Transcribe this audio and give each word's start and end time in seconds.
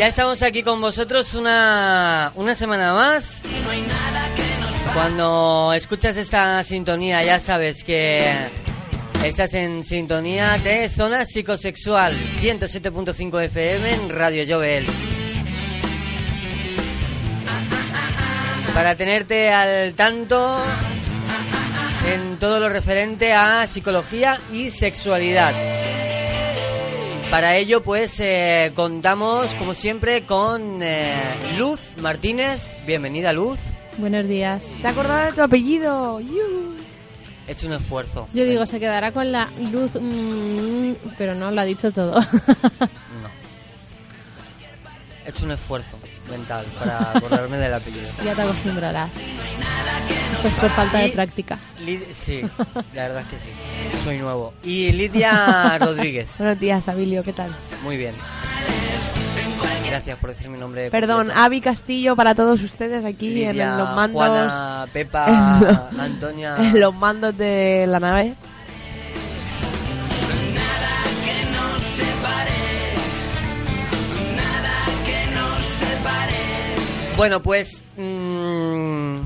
Ya 0.00 0.06
estamos 0.06 0.42
aquí 0.42 0.62
con 0.62 0.80
vosotros 0.80 1.34
una, 1.34 2.32
una 2.34 2.54
semana 2.54 2.94
más. 2.94 3.42
Cuando 4.94 5.74
escuchas 5.74 6.16
esta 6.16 6.64
sintonía 6.64 7.22
ya 7.22 7.38
sabes 7.38 7.84
que 7.84 8.24
estás 9.22 9.52
en 9.52 9.84
sintonía 9.84 10.56
de 10.56 10.88
Zona 10.88 11.26
Psicosexual 11.26 12.16
107.5 12.40 13.44
FM 13.44 13.92
en 13.92 14.08
Radio 14.08 14.46
Jovels. 14.48 14.88
Para 18.72 18.94
tenerte 18.94 19.50
al 19.50 19.92
tanto 19.92 20.62
en 22.06 22.38
todo 22.38 22.58
lo 22.58 22.70
referente 22.70 23.34
a 23.34 23.66
psicología 23.66 24.40
y 24.50 24.70
sexualidad. 24.70 25.79
Para 27.30 27.56
ello, 27.56 27.80
pues 27.80 28.18
eh, 28.18 28.72
contamos, 28.74 29.54
como 29.54 29.72
siempre, 29.72 30.26
con 30.26 30.82
eh, 30.82 31.54
Luz 31.56 31.94
Martínez. 32.02 32.60
Bienvenida, 32.86 33.32
Luz. 33.32 33.72
Buenos 33.98 34.26
días. 34.26 34.64
¿Te 34.82 34.88
acordado 34.88 35.26
de 35.26 35.32
tu 35.32 35.40
apellido? 35.40 36.20
He 37.46 37.52
hecho 37.52 37.68
un 37.68 37.74
esfuerzo. 37.74 38.26
Yo 38.34 38.44
digo, 38.44 38.66
se 38.66 38.80
quedará 38.80 39.12
con 39.12 39.30
la 39.30 39.48
luz, 39.72 39.92
mm, 39.94 40.92
pero 41.16 41.36
no, 41.36 41.52
lo 41.52 41.60
ha 41.60 41.64
dicho 41.64 41.92
todo. 41.92 42.18
He 45.30 45.32
hecho 45.32 45.44
un 45.44 45.52
esfuerzo 45.52 45.96
mental 46.28 46.66
para 46.76 47.12
acordarme 47.12 47.56
del 47.56 47.72
apellido. 47.72 48.08
Ya 48.24 48.34
te 48.34 48.42
acostumbrarás. 48.42 49.10
Pues 50.42 50.54
por 50.54 50.70
falta 50.70 50.98
de 50.98 51.10
práctica. 51.10 51.56
sí, 52.14 52.40
la 52.94 53.02
verdad 53.02 53.20
es 53.22 53.28
que 53.28 53.36
sí. 53.36 54.02
Soy 54.02 54.18
nuevo. 54.18 54.52
Y 54.64 54.90
Lidia 54.90 55.78
Rodríguez. 55.78 56.30
Buenos 56.38 56.58
días, 56.58 56.88
Abilio, 56.88 57.22
¿qué 57.22 57.32
tal? 57.32 57.54
Muy 57.84 57.96
bien. 57.96 58.16
Gracias 59.88 60.18
por 60.18 60.30
decir 60.30 60.48
mi 60.48 60.58
nombre. 60.58 60.90
Perdón, 60.90 61.30
Avi 61.32 61.60
Castillo 61.60 62.16
para 62.16 62.34
todos 62.34 62.60
ustedes 62.64 63.04
aquí 63.04 63.44
en 63.44 63.56
los 63.56 63.94
mandos. 63.94 64.16
Juana, 64.16 64.86
Pepa, 64.92 65.90
Antonia. 65.96 66.56
En 66.58 66.80
los 66.80 66.92
mandos 66.92 67.38
de 67.38 67.86
la 67.86 68.00
nave. 68.00 68.34
Bueno, 77.20 77.42
pues 77.42 77.82
mmm, 77.98 79.18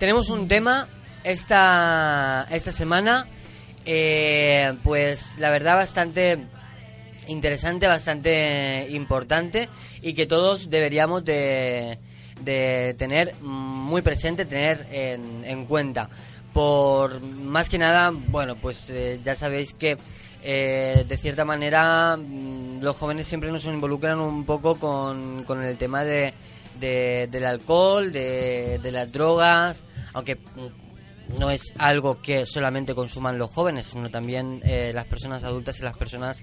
tenemos 0.00 0.28
un 0.28 0.48
tema 0.48 0.88
esta, 1.22 2.48
esta 2.50 2.72
semana, 2.72 3.28
eh, 3.84 4.74
pues 4.82 5.38
la 5.38 5.50
verdad 5.50 5.76
bastante 5.76 6.38
interesante, 7.28 7.86
bastante 7.86 8.88
importante 8.90 9.68
y 10.02 10.14
que 10.14 10.26
todos 10.26 10.68
deberíamos 10.68 11.24
de, 11.24 12.00
de 12.40 12.96
tener 12.98 13.36
muy 13.40 14.02
presente, 14.02 14.46
tener 14.46 14.84
en, 14.90 15.44
en, 15.44 15.64
cuenta. 15.64 16.10
Por 16.52 17.20
más 17.20 17.68
que 17.68 17.78
nada, 17.78 18.10
bueno, 18.10 18.56
pues 18.56 18.90
eh, 18.90 19.20
ya 19.22 19.36
sabéis 19.36 19.74
que 19.74 19.96
eh, 20.48 21.04
de 21.08 21.16
cierta 21.16 21.44
manera 21.44 22.16
mm, 22.16 22.80
los 22.80 22.96
jóvenes 22.96 23.26
siempre 23.26 23.50
nos 23.50 23.64
involucran 23.64 24.20
un 24.20 24.44
poco 24.44 24.76
con, 24.76 25.42
con 25.42 25.60
el 25.60 25.76
tema 25.76 26.04
de, 26.04 26.32
del 26.78 27.44
alcohol, 27.44 28.12
de, 28.12 28.78
de 28.80 28.92
las 28.92 29.10
drogas, 29.10 29.82
aunque 30.12 30.36
mm, 30.36 31.38
no 31.38 31.50
es 31.50 31.74
algo 31.78 32.22
que 32.22 32.46
solamente 32.46 32.94
consuman 32.94 33.38
los 33.38 33.50
jóvenes, 33.50 33.86
sino 33.86 34.10
también 34.10 34.60
eh, 34.64 34.92
las 34.94 35.06
personas 35.06 35.42
adultas 35.42 35.80
y 35.80 35.82
las 35.82 35.96
personas 35.96 36.40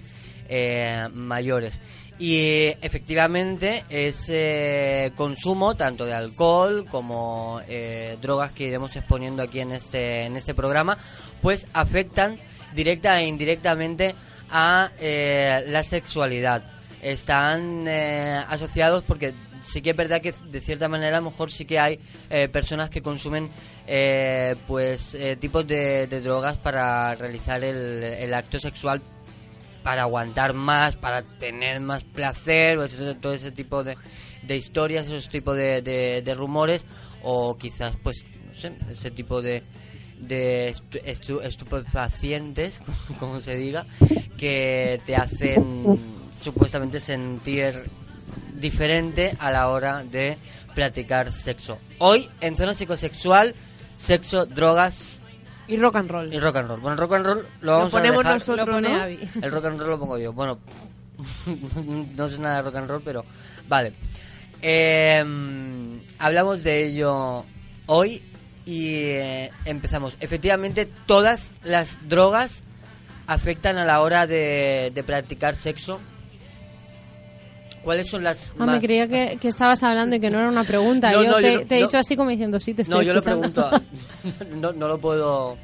eh, 0.48 1.08
mayores. 1.14 1.80
Y 2.18 2.66
efectivamente 2.82 3.84
ese 3.88 5.12
consumo 5.16 5.74
tanto 5.74 6.04
de 6.04 6.12
alcohol 6.12 6.84
como 6.88 7.60
eh, 7.66 8.18
drogas 8.22 8.52
que 8.52 8.68
iremos 8.68 8.94
exponiendo 8.94 9.42
aquí 9.42 9.60
en 9.60 9.72
este, 9.72 10.26
en 10.26 10.36
este 10.36 10.54
programa, 10.54 10.96
pues 11.42 11.66
afectan 11.72 12.38
directa 12.74 13.20
e 13.20 13.26
indirectamente 13.26 14.14
a 14.50 14.90
eh, 14.98 15.64
la 15.68 15.82
sexualidad. 15.82 16.64
Están 17.02 17.86
asociados 17.86 19.04
porque 19.04 19.34
sí 19.62 19.82
que 19.82 19.90
es 19.90 19.96
verdad 19.96 20.22
que 20.22 20.32
de 20.32 20.60
cierta 20.62 20.88
manera 20.88 21.18
a 21.18 21.20
lo 21.20 21.30
mejor 21.30 21.52
sí 21.52 21.66
que 21.66 21.78
hay 21.78 22.00
personas 22.50 22.88
que 22.88 23.02
consumen 23.02 23.50
pues 24.66 25.14
tipos 25.38 25.66
de, 25.66 26.06
de, 26.06 26.20
drogas 26.22 26.56
para 26.56 27.14
realizar 27.14 27.62
el, 27.62 28.02
el 28.02 28.32
acto 28.32 28.58
sexual 28.58 29.02
para 29.84 30.02
aguantar 30.02 30.54
más, 30.54 30.96
para 30.96 31.22
tener 31.22 31.78
más 31.78 32.02
placer, 32.02 32.78
pues 32.78 32.98
todo 33.20 33.34
ese 33.34 33.52
tipo 33.52 33.84
de, 33.84 33.96
de 34.42 34.56
historias, 34.56 35.06
esos 35.06 35.28
tipos 35.28 35.54
de, 35.56 35.82
de, 35.82 36.34
rumores, 36.34 36.86
o 37.22 37.56
quizás, 37.56 37.94
pues, 38.02 38.24
no 38.48 38.54
sé, 38.54 38.72
ese 38.90 39.10
tipo 39.10 39.42
de, 39.42 39.62
de 40.26 40.74
estupefacientes, 41.44 42.80
como 43.20 43.40
se 43.40 43.56
diga, 43.56 43.86
que 44.36 45.00
te 45.06 45.16
hacen 45.16 45.98
supuestamente 46.40 47.00
sentir 47.00 47.84
diferente 48.54 49.36
a 49.38 49.50
la 49.50 49.68
hora 49.68 50.04
de 50.04 50.38
practicar 50.74 51.32
sexo. 51.32 51.78
Hoy, 51.98 52.28
en 52.40 52.56
zona 52.56 52.74
psicosexual, 52.74 53.54
sexo, 53.98 54.46
drogas, 54.46 55.20
y 55.66 55.76
rock 55.78 55.96
and 55.96 56.10
roll. 56.10 56.32
Y 56.32 56.38
rock 56.38 56.56
and 56.56 56.68
roll. 56.68 56.80
Bueno, 56.80 56.96
rock 56.96 57.14
and 57.14 57.26
roll 57.26 57.46
lo 57.62 57.72
vamos 57.72 57.92
lo 57.92 57.98
ponemos 57.98 58.26
a 58.26 58.34
dejar. 58.34 58.34
nosotros, 58.34 58.82
¿Lo 58.82 58.88
¿no? 58.88 59.04
El 59.04 59.50
rock 59.50 59.64
and 59.64 59.80
roll 59.80 59.90
lo 59.90 59.98
pongo 59.98 60.18
yo. 60.18 60.32
Bueno, 60.32 60.58
no 62.16 62.28
sé 62.28 62.38
nada 62.38 62.56
de 62.56 62.62
rock 62.62 62.76
and 62.76 62.90
roll, 62.90 63.02
pero 63.02 63.24
vale. 63.66 63.94
Eh, 64.60 65.24
hablamos 66.18 66.62
de 66.62 66.86
ello 66.86 67.44
hoy 67.86 68.22
y 68.64 68.88
eh, 68.94 69.50
empezamos. 69.64 70.16
Efectivamente, 70.20 70.88
todas 71.06 71.52
las 71.62 72.08
drogas 72.08 72.62
afectan 73.26 73.78
a 73.78 73.84
la 73.84 74.00
hora 74.00 74.26
de, 74.26 74.90
de 74.94 75.02
practicar 75.02 75.56
sexo. 75.56 76.00
¿Cuáles 77.82 78.08
son 78.08 78.24
las 78.24 78.52
ah, 78.58 78.64
más... 78.64 78.80
me 78.80 78.86
creía 78.86 79.06
que, 79.06 79.36
que, 79.38 79.48
estabas 79.48 79.82
hablando 79.82 80.16
y 80.16 80.20
que 80.20 80.30
no 80.30 80.38
era 80.38 80.48
una 80.48 80.64
pregunta. 80.64 81.12
No, 81.12 81.22
yo 81.22 81.30
no, 81.30 81.36
te, 81.36 81.52
yo 81.52 81.60
no, 81.60 81.66
te 81.66 81.78
he 81.78 81.82
dicho 81.82 81.98
así 81.98 82.16
como 82.16 82.30
diciendo, 82.30 82.58
sí, 82.58 82.72
te 82.72 82.82
estoy 82.82 82.96
No, 82.96 83.02
yo 83.02 83.12
lo 83.12 83.20
escuchando. 83.20 83.52
pregunto. 83.52 84.46
no, 84.56 84.72
no 84.72 84.88
lo 84.88 84.98
puedo... 84.98 85.58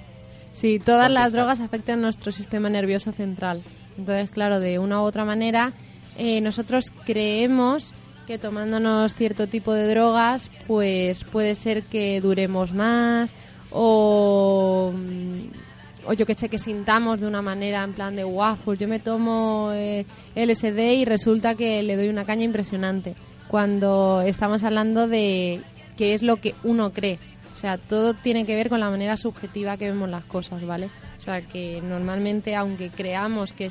Sí, 0.52 0.78
todas 0.78 1.06
contestar. 1.06 1.10
las 1.10 1.32
drogas 1.32 1.60
afectan 1.60 2.02
nuestro 2.02 2.30
sistema 2.32 2.68
nervioso 2.68 3.12
central. 3.12 3.62
Entonces, 3.96 4.30
claro, 4.30 4.60
de 4.60 4.78
una 4.78 5.00
u 5.00 5.04
otra 5.04 5.24
manera, 5.24 5.72
eh, 6.18 6.40
nosotros 6.42 6.86
creemos 7.06 7.94
que 8.26 8.38
tomándonos 8.38 9.14
cierto 9.14 9.46
tipo 9.46 9.72
de 9.72 9.88
drogas, 9.88 10.50
pues 10.66 11.24
puede 11.24 11.54
ser 11.54 11.82
que 11.82 12.20
duremos 12.20 12.72
más 12.72 13.32
o, 13.70 14.92
mm, 14.94 16.06
o 16.06 16.12
yo 16.12 16.26
que 16.26 16.34
sé, 16.34 16.48
que 16.48 16.58
sintamos 16.58 17.20
de 17.20 17.26
una 17.26 17.42
manera 17.42 17.82
en 17.84 17.92
plan 17.92 18.16
de, 18.16 18.24
wow, 18.24 18.56
pues 18.64 18.78
yo 18.78 18.88
me 18.88 18.98
tomo 18.98 19.70
eh, 19.72 20.06
LSD 20.34 20.94
y 20.94 21.04
resulta 21.04 21.54
que 21.54 21.82
le 21.82 21.96
doy 21.96 22.08
una 22.08 22.24
caña 22.24 22.44
impresionante. 22.44 23.14
Cuando 23.48 24.22
estamos 24.22 24.62
hablando 24.62 25.08
de 25.08 25.60
qué 25.96 26.14
es 26.14 26.22
lo 26.22 26.36
que 26.36 26.54
uno 26.62 26.92
cree. 26.92 27.18
O 27.52 27.56
sea, 27.56 27.78
todo 27.78 28.14
tiene 28.14 28.46
que 28.46 28.54
ver 28.54 28.68
con 28.68 28.80
la 28.80 28.90
manera 28.90 29.16
subjetiva 29.16 29.76
que 29.76 29.90
vemos 29.90 30.08
las 30.08 30.24
cosas, 30.24 30.64
¿vale? 30.64 30.88
O 31.20 31.22
sea, 31.22 31.42
que 31.42 31.82
normalmente, 31.82 32.56
aunque 32.56 32.88
creamos 32.88 33.52
que 33.52 33.68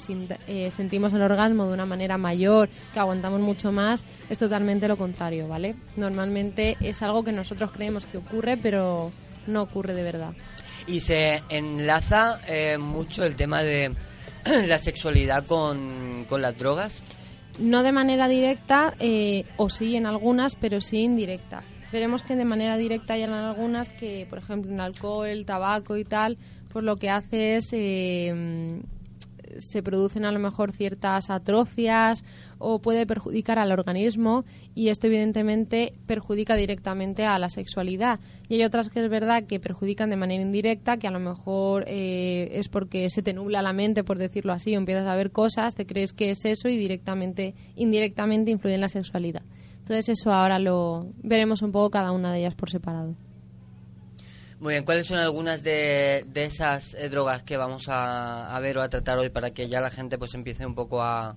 eh, 0.47 0.69
sentimos 0.69 1.13
el 1.13 1.23
orgasmo 1.23 1.65
de 1.65 1.73
una 1.73 1.87
manera 1.87 2.15
mayor, 2.19 2.69
que 2.93 2.99
aguantamos 2.99 3.41
mucho 3.41 3.71
más, 3.71 4.03
es 4.29 4.37
totalmente 4.37 4.87
lo 4.87 4.97
contrario, 4.97 5.47
¿vale? 5.47 5.73
Normalmente 5.95 6.77
es 6.79 7.01
algo 7.01 7.23
que 7.23 7.31
nosotros 7.31 7.71
creemos 7.71 8.05
que 8.05 8.19
ocurre, 8.19 8.55
pero 8.55 9.11
no 9.47 9.63
ocurre 9.63 9.95
de 9.95 10.03
verdad. 10.03 10.33
Y 10.85 10.99
se 10.99 11.41
enlaza 11.49 12.39
eh, 12.47 12.77
mucho 12.77 13.23
el 13.23 13.35
tema 13.35 13.63
de 13.63 13.95
la 14.67 14.77
sexualidad 14.77 15.43
con, 15.47 16.27
con 16.29 16.43
las 16.43 16.55
drogas. 16.55 17.01
No 17.57 17.81
de 17.81 17.91
manera 17.91 18.27
directa, 18.27 18.93
eh, 18.99 19.45
o 19.57 19.71
sí 19.71 19.95
en 19.95 20.05
algunas, 20.05 20.55
pero 20.55 20.81
sí 20.81 20.99
indirecta. 20.99 21.63
Veremos 21.91 22.21
que 22.21 22.35
de 22.35 22.45
manera 22.45 22.77
directa 22.77 23.13
hay 23.13 23.23
en 23.23 23.31
algunas 23.31 23.91
que, 23.93 24.27
por 24.29 24.37
ejemplo, 24.37 24.71
en 24.71 24.79
alcohol, 24.79 25.43
tabaco 25.45 25.97
y 25.97 26.03
tal, 26.03 26.37
pues 26.69 26.85
lo 26.85 26.95
que 26.97 27.09
hace 27.09 27.57
es 27.57 27.69
eh, 27.73 28.81
se 29.57 29.83
producen 29.83 30.25
a 30.25 30.31
lo 30.31 30.39
mejor 30.39 30.71
ciertas 30.71 31.29
atrofias 31.29 32.23
o 32.57 32.79
puede 32.79 33.05
perjudicar 33.05 33.59
al 33.59 33.71
organismo 33.71 34.45
y 34.75 34.89
esto 34.89 35.07
evidentemente 35.07 35.93
perjudica 36.05 36.55
directamente 36.55 37.25
a 37.25 37.39
la 37.39 37.49
sexualidad. 37.49 38.19
Y 38.47 38.55
hay 38.55 38.63
otras 38.63 38.89
que 38.89 39.03
es 39.03 39.09
verdad 39.09 39.43
que 39.43 39.59
perjudican 39.59 40.09
de 40.09 40.17
manera 40.17 40.41
indirecta, 40.41 40.97
que 40.97 41.07
a 41.07 41.11
lo 41.11 41.19
mejor 41.19 41.85
eh, 41.87 42.49
es 42.53 42.69
porque 42.69 43.09
se 43.09 43.21
te 43.21 43.33
nubla 43.33 43.61
la 43.61 43.73
mente, 43.73 44.03
por 44.03 44.17
decirlo 44.17 44.53
así, 44.53 44.75
o 44.75 44.79
empiezas 44.79 45.07
a 45.07 45.15
ver 45.15 45.31
cosas, 45.31 45.75
te 45.75 45.85
crees 45.85 46.13
que 46.13 46.31
es 46.31 46.45
eso 46.45 46.69
y 46.69 46.77
directamente, 46.77 47.55
indirectamente 47.75 48.51
influye 48.51 48.75
en 48.75 48.81
la 48.81 48.89
sexualidad. 48.89 49.43
Entonces 49.79 50.09
eso 50.09 50.31
ahora 50.31 50.59
lo 50.59 51.07
veremos 51.23 51.61
un 51.61 51.71
poco 51.71 51.89
cada 51.89 52.11
una 52.11 52.31
de 52.31 52.39
ellas 52.39 52.55
por 52.55 52.69
separado. 52.69 53.15
Muy 54.59 54.73
bien, 54.73 54.83
¿cuáles 54.83 55.07
son 55.07 55.19
algunas 55.19 55.63
de, 55.63 56.25
de 56.27 56.43
esas 56.43 56.93
eh, 56.95 57.07
drogas 57.09 57.43
que 57.43 57.55
vamos 57.55 57.87
a, 57.87 58.53
a 58.55 58.59
ver 58.59 58.77
o 58.77 58.81
a 58.81 58.89
tratar 58.89 59.17
hoy 59.17 59.29
para 59.29 59.51
que 59.51 59.69
ya 59.69 59.79
la 59.79 59.89
gente 59.89 60.17
pues 60.17 60.33
empiece 60.33 60.65
un 60.65 60.75
poco 60.75 61.01
a, 61.01 61.29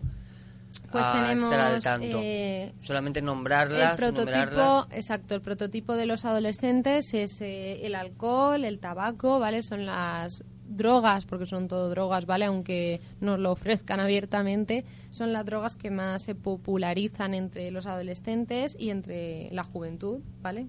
Pues 0.91 1.05
a 1.07 1.13
tenemos 1.13 1.45
estar 1.53 1.61
al 1.61 1.83
tanto? 1.83 2.19
eh, 2.21 2.73
Solamente 2.83 3.21
el 3.21 3.27
nombrarlas, 3.27 3.97
prototipo, 3.97 4.27
enumerarlas. 4.33 4.87
exacto, 4.91 5.37
el 5.37 5.41
prototipo 5.41 5.95
de 5.95 6.07
los 6.07 6.25
adolescentes 6.25 7.15
es 7.15 7.41
eh, 7.43 7.87
el 7.87 7.95
alcohol, 7.95 8.65
el 8.65 8.81
tabaco, 8.81 9.39
¿vale? 9.39 9.63
Son 9.63 9.87
las 9.87 10.43
drogas, 10.69 11.25
porque 11.25 11.47
son 11.47 11.69
todo 11.69 11.91
drogas, 11.91 12.27
¿vale? 12.27 12.47
Aunque 12.47 13.01
nos 13.21 13.39
lo 13.39 13.53
ofrezcan 13.53 14.01
abiertamente, 14.01 14.85
son 15.13 15.33
las 15.33 15.47
drogas 15.47 15.77
que 15.77 15.93
más 15.93 16.23
se 16.23 16.35
popularizan 16.35 17.35
entre 17.35 17.71
los 17.71 17.87
adolescentes 17.87 18.75
y 18.81 18.91
entre 18.91 19.49
la 19.53 19.63
juventud, 19.63 20.19
¿vale? 20.41 20.67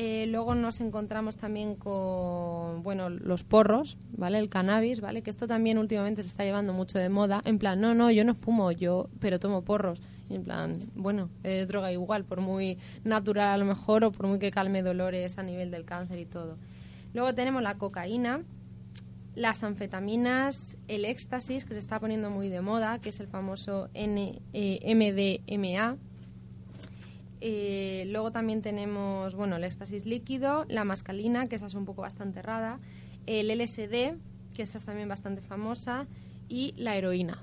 Eh, 0.00 0.26
luego 0.28 0.54
nos 0.54 0.80
encontramos 0.80 1.38
también 1.38 1.74
con, 1.74 2.84
bueno, 2.84 3.10
los 3.10 3.42
porros, 3.42 3.98
¿vale? 4.16 4.38
El 4.38 4.48
cannabis, 4.48 5.00
¿vale? 5.00 5.22
Que 5.22 5.30
esto 5.30 5.48
también 5.48 5.76
últimamente 5.76 6.22
se 6.22 6.28
está 6.28 6.44
llevando 6.44 6.72
mucho 6.72 7.00
de 7.00 7.08
moda. 7.08 7.42
En 7.44 7.58
plan, 7.58 7.80
no, 7.80 7.94
no, 7.94 8.08
yo 8.12 8.24
no 8.24 8.36
fumo, 8.36 8.70
yo, 8.70 9.10
pero 9.18 9.40
tomo 9.40 9.64
porros. 9.64 10.00
En 10.30 10.44
plan, 10.44 10.78
bueno, 10.94 11.30
es 11.42 11.66
droga 11.66 11.90
igual, 11.90 12.24
por 12.24 12.40
muy 12.40 12.78
natural 13.02 13.48
a 13.48 13.58
lo 13.58 13.64
mejor 13.64 14.04
o 14.04 14.12
por 14.12 14.28
muy 14.28 14.38
que 14.38 14.52
calme 14.52 14.82
dolores 14.82 15.36
a 15.36 15.42
nivel 15.42 15.72
del 15.72 15.84
cáncer 15.84 16.20
y 16.20 16.26
todo. 16.26 16.58
Luego 17.12 17.34
tenemos 17.34 17.60
la 17.60 17.76
cocaína, 17.76 18.44
las 19.34 19.64
anfetaminas, 19.64 20.78
el 20.86 21.06
éxtasis, 21.06 21.64
que 21.64 21.74
se 21.74 21.80
está 21.80 21.98
poniendo 21.98 22.30
muy 22.30 22.48
de 22.48 22.60
moda, 22.60 23.00
que 23.00 23.08
es 23.08 23.18
el 23.18 23.26
famoso 23.26 23.88
N, 23.94 24.42
eh, 24.52 24.94
MDMA. 24.94 25.96
Eh, 27.40 28.04
luego 28.08 28.32
también 28.32 28.62
tenemos, 28.62 29.34
bueno, 29.34 29.56
el 29.56 29.64
éxtasis 29.64 30.06
líquido, 30.06 30.64
la 30.68 30.84
mascalina, 30.84 31.48
que 31.48 31.56
esa 31.56 31.66
es 31.66 31.74
un 31.74 31.84
poco 31.84 32.02
bastante 32.02 32.42
rara, 32.42 32.80
el 33.26 33.50
LSD, 33.50 34.16
que 34.54 34.62
esa 34.62 34.78
es 34.78 34.84
también 34.84 35.08
bastante 35.08 35.42
famosa, 35.42 36.06
y 36.48 36.74
la 36.76 36.96
heroína. 36.96 37.42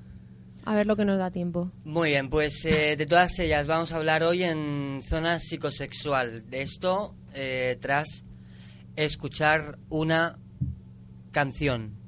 A 0.65 0.73
ver 0.73 0.87
lo 0.87 0.95
que 0.95 1.05
nos 1.05 1.19
da 1.19 1.29
tiempo. 1.29 1.71
Muy 1.83 2.09
bien, 2.09 2.29
pues 2.29 2.65
eh, 2.65 2.95
de 2.95 3.05
todas 3.05 3.37
ellas 3.37 3.67
vamos 3.67 3.91
a 3.91 3.97
hablar 3.97 4.23
hoy 4.23 4.43
en 4.43 5.01
zona 5.07 5.39
psicosexual. 5.39 6.49
De 6.49 6.63
esto 6.63 7.15
eh, 7.35 7.77
tras 7.79 8.25
escuchar 8.95 9.77
una 9.89 10.39
canción. 11.31 12.04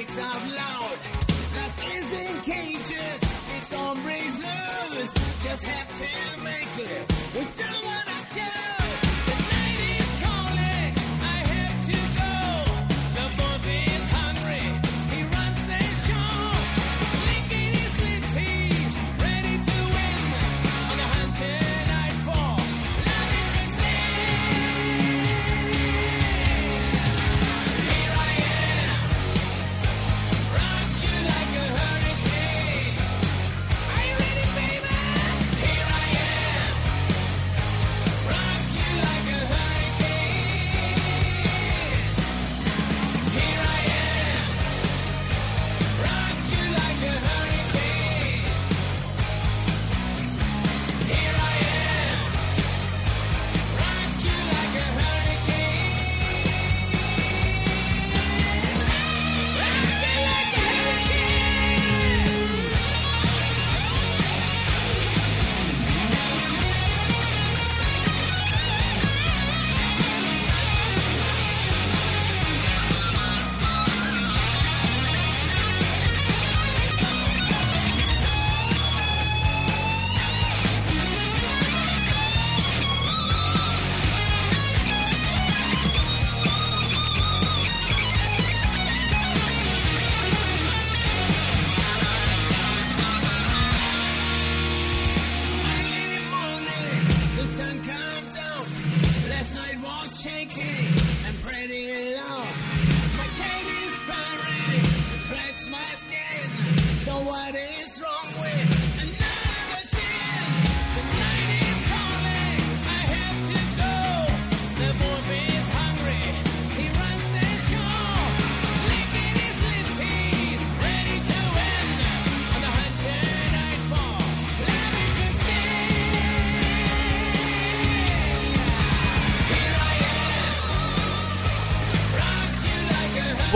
Breaks 0.00 0.18
out 0.18 0.48
loud. 0.48 0.98
Lust 1.56 1.84
is 1.94 2.12
in 2.12 2.40
cages, 2.40 3.20
it's 3.58 3.74
breaks 4.02 4.38
loose. 4.38 5.12
Just 5.42 5.64
have 5.64 5.88
to 5.98 6.42
make 6.42 6.78
it 6.78 7.06
with 7.36 7.50
someone 7.50 8.04
I 8.06 8.24
choose. 8.34 8.59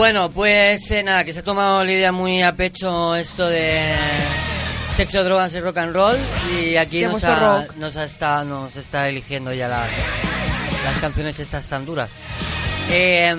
Bueno, 0.04 0.30
pues 0.30 0.90
eh, 0.90 1.02
nada, 1.02 1.25
que 1.25 1.32
se 1.32 1.38
ha 1.38 1.42
tomado 1.42 1.82
Lidia 1.82 2.12
muy 2.12 2.42
a 2.42 2.54
pecho 2.54 3.16
esto 3.16 3.49
de 3.49 3.80
sexo, 4.94 5.25
drogas 5.25 5.54
y 5.54 5.61
rock 5.61 5.78
and 5.78 5.94
roll 5.94 6.18
y 6.61 6.76
aquí 6.76 7.06
nos 7.06 7.25
ha, 7.25 7.66
nos, 7.76 7.96
ha 7.96 8.04
está, 8.04 8.44
nos 8.44 8.76
está 8.76 9.08
eligiendo 9.08 9.54
ya 9.54 9.66
las, 9.66 9.88
las 10.84 10.99
canciones 11.00 11.38
estas 11.38 11.66
tan 11.70 11.87
duras. 11.87 12.11
Eh, 12.90 13.34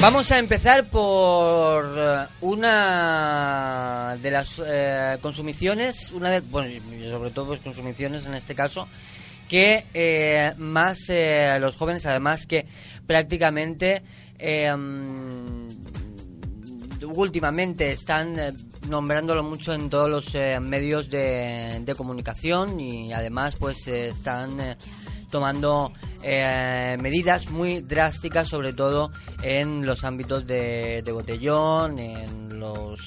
vamos 0.00 0.32
a 0.32 0.38
empezar 0.38 0.88
por 0.88 1.94
eh, 1.94 2.26
una 2.40 4.16
de 4.22 4.30
las 4.30 4.58
eh, 4.66 5.18
consumiciones, 5.20 6.10
una 6.12 6.30
de, 6.30 6.40
bueno, 6.40 6.70
sobre 7.10 7.30
todo 7.30 7.48
pues 7.48 7.60
consumiciones 7.60 8.24
en 8.24 8.36
este 8.36 8.54
caso, 8.54 8.88
que 9.48 9.86
eh, 9.92 10.54
más 10.56 10.98
eh, 11.08 11.58
los 11.60 11.76
jóvenes, 11.76 12.06
además 12.06 12.46
que 12.46 12.66
prácticamente 13.06 14.02
mm, 14.76 15.68
últimamente 17.14 17.92
están 17.92 18.38
eh, 18.38 18.52
nombrándolo 18.88 19.42
mucho 19.42 19.72
en 19.74 19.90
todos 19.90 20.08
los 20.08 20.34
eh, 20.34 20.58
medios 20.60 21.08
de, 21.10 21.80
de 21.84 21.94
comunicación 21.94 22.80
y 22.80 23.12
además 23.12 23.56
pues 23.58 23.86
eh, 23.88 24.08
están 24.08 24.58
eh, 24.60 24.76
tomando 25.30 25.92
eh, 26.22 26.96
medidas 27.00 27.50
muy 27.50 27.80
drásticas 27.80 28.48
sobre 28.48 28.72
todo 28.72 29.10
en 29.42 29.84
los 29.84 30.04
ámbitos 30.04 30.46
de, 30.46 31.02
botellón 31.12 31.98
en 31.98 32.58
los 32.58 33.00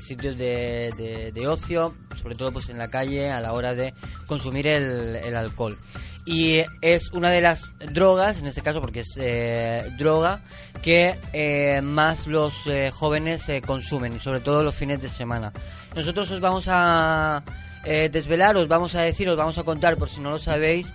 sitios 0.00 0.38
de, 0.38 0.92
de- 0.96 1.32
de 1.32 1.48
ocio 1.48 1.94
sobre 2.20 2.34
todo 2.36 2.52
pues 2.52 2.68
en 2.70 2.78
la 2.78 2.88
calle 2.88 3.30
a 3.30 3.40
la 3.40 3.52
hora 3.52 3.74
de 3.74 3.92
consumir 4.26 4.66
el, 4.68 5.16
el 5.16 5.34
alcohol 5.36 5.76
y 6.24 6.62
es 6.80 7.10
una 7.12 7.30
de 7.30 7.40
las 7.40 7.72
drogas, 7.92 8.38
en 8.40 8.46
este 8.46 8.62
caso 8.62 8.80
porque 8.80 9.00
es 9.00 9.16
eh, 9.16 9.90
droga, 9.98 10.42
que 10.82 11.18
eh, 11.32 11.80
más 11.82 12.26
los 12.26 12.54
eh, 12.66 12.90
jóvenes 12.90 13.48
eh, 13.48 13.60
consumen, 13.60 14.20
sobre 14.20 14.40
todo 14.40 14.62
los 14.62 14.74
fines 14.74 15.00
de 15.02 15.08
semana. 15.08 15.52
Nosotros 15.94 16.30
os 16.30 16.40
vamos 16.40 16.66
a 16.68 17.42
eh, 17.84 18.08
desvelar, 18.10 18.56
os 18.56 18.68
vamos 18.68 18.94
a 18.94 19.00
decir, 19.00 19.28
os 19.28 19.36
vamos 19.36 19.58
a 19.58 19.64
contar, 19.64 19.96
por 19.96 20.08
si 20.08 20.20
no 20.20 20.30
lo 20.30 20.38
sabéis, 20.38 20.92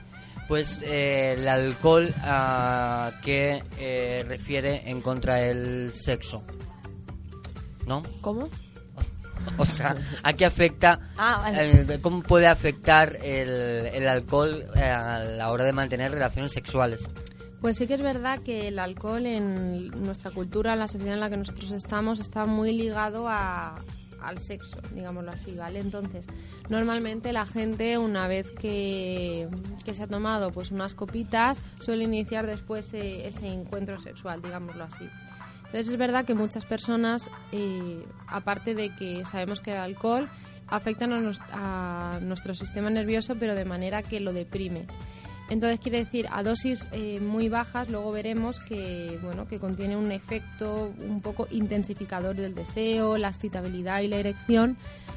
pues 0.47 0.81
eh, 0.81 1.35
el 1.37 1.47
alcohol 1.47 2.13
a 2.23 3.11
que 3.21 3.61
refiere 4.27 4.89
en 4.89 5.01
contra 5.01 5.35
del 5.35 5.91
sexo. 5.93 6.43
¿No? 7.85 8.03
¿Cómo? 8.21 8.49
O 9.57 9.65
sea, 9.65 9.95
¿a 10.23 10.33
qué 10.33 10.45
afecta? 10.45 10.99
Ah, 11.17 11.39
vale. 11.41 11.81
eh, 11.95 11.99
¿Cómo 12.01 12.21
puede 12.21 12.47
afectar 12.47 13.15
el, 13.23 13.49
el 13.87 14.07
alcohol 14.07 14.65
eh, 14.75 14.83
a 14.83 15.19
la 15.19 15.49
hora 15.51 15.63
de 15.65 15.73
mantener 15.73 16.11
relaciones 16.11 16.51
sexuales? 16.51 17.07
Pues 17.61 17.77
sí 17.77 17.87
que 17.87 17.95
es 17.95 18.01
verdad 18.01 18.39
que 18.39 18.67
el 18.67 18.77
alcohol 18.77 19.25
en 19.25 19.89
nuestra 20.03 20.29
cultura, 20.31 20.73
en 20.73 20.79
la 20.79 20.87
sociedad 20.87 21.15
en 21.15 21.19
la 21.19 21.29
que 21.29 21.37
nosotros 21.37 21.71
estamos, 21.71 22.19
está 22.19 22.45
muy 22.45 22.71
ligado 22.71 23.27
a- 23.27 23.75
al 24.21 24.39
sexo, 24.39 24.77
digámoslo 24.93 25.31
así, 25.31 25.51
¿vale? 25.55 25.79
Entonces, 25.79 26.25
normalmente 26.69 27.31
la 27.33 27.45
gente 27.45 27.97
una 27.99 28.27
vez 28.27 28.47
que, 28.59 29.47
que 29.85 29.93
se 29.93 30.03
ha 30.03 30.07
tomado 30.07 30.51
pues 30.51 30.71
unas 30.71 30.93
copitas 30.95 31.59
suele 31.79 32.03
iniciar 32.05 32.45
después 32.47 32.93
eh, 32.95 33.27
ese 33.27 33.47
encuentro 33.47 33.99
sexual, 33.99 34.41
digámoslo 34.41 34.83
así. 34.85 35.07
Entonces 35.67 35.89
es 35.89 35.97
verdad 35.97 36.25
que 36.25 36.33
muchas 36.33 36.65
personas, 36.65 37.29
eh, 37.51 38.05
aparte 38.27 38.73
de 38.73 38.95
que 38.95 39.23
sabemos 39.25 39.61
que 39.61 39.71
el 39.71 39.77
alcohol 39.77 40.29
afecta 40.67 41.07
a, 41.51 42.19
nuestro 42.21 42.53
sistema 42.55 42.89
nervioso, 42.89 43.35
pero 43.37 43.53
de 43.53 43.65
manera 43.65 44.01
que 44.01 44.19
lo 44.19 44.33
deprime. 44.33 44.85
Entonces 45.49 45.79
quiere 45.79 45.99
decir 45.99 46.27
a 46.29 46.43
dosis 46.43 46.89
eh, 46.91 47.21
muy 47.21 47.47
bajas 47.47 47.89
luego 47.89 48.11
veremos 48.11 48.59
que 48.59 49.17
bueno 49.23 49.47
que 49.47 49.61
contiene 49.61 49.95
un 49.95 50.11
efecto 50.11 50.93
un 51.07 51.21
poco 51.21 51.47
intensificador 51.51 52.35
del 52.35 52.53
deseo, 52.53 53.17
la 53.17 53.29
excitabilidad 53.29 54.01
y 54.01 54.09
la 54.09 54.17
erección, 54.17 54.75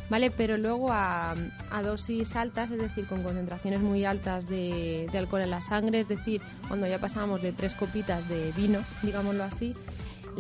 vale, 0.09 0.31
pero 0.31 0.57
luego 0.57 0.93
a, 0.93 1.35
a 1.73 1.83
dosis 1.83 2.37
altas, 2.37 2.71
es 2.71 2.79
decir, 2.79 3.09
con 3.09 3.25
concentraciones 3.25 3.81
muy 3.81 4.05
altas 4.05 4.47
de, 4.47 5.09
de 5.11 5.19
alcohol 5.19 5.43
en 5.43 5.51
la 5.51 5.61
sangre, 5.61 6.01
es 6.01 6.09
decir, 6.09 6.41
cuando 6.69 6.87
ya 6.87 7.01
pasamos 7.01 7.43
de 7.43 7.51
tres 7.51 7.75
copitas 7.75 8.29
de 8.29 8.53
vino, 8.53 8.79
digámoslo 9.03 9.43
así, 9.43 9.75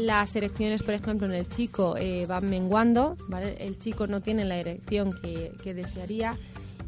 las 0.00 0.34
erecciones, 0.36 0.82
por 0.82 0.94
ejemplo, 0.94 1.26
en 1.26 1.34
el 1.34 1.48
chico 1.48 1.96
eh, 1.96 2.26
van 2.26 2.46
menguando. 2.50 3.16
El 3.58 3.78
chico 3.78 4.06
no 4.06 4.20
tiene 4.20 4.44
la 4.44 4.56
erección 4.56 5.12
que, 5.12 5.52
que 5.62 5.74
desearía 5.74 6.34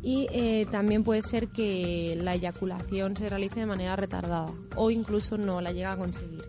y 0.02 0.26
eh, 0.32 0.66
también 0.70 1.04
puede 1.04 1.22
ser 1.22 1.48
que 1.48 2.18
la 2.20 2.34
eyaculación 2.34 3.16
se 3.16 3.28
realice 3.28 3.60
de 3.60 3.66
manera 3.66 3.94
retardada 3.94 4.46
o 4.74 4.90
incluso 4.90 5.38
no 5.38 5.60
la 5.60 5.72
llega 5.72 5.92
a 5.92 5.96
conseguir. 5.96 6.44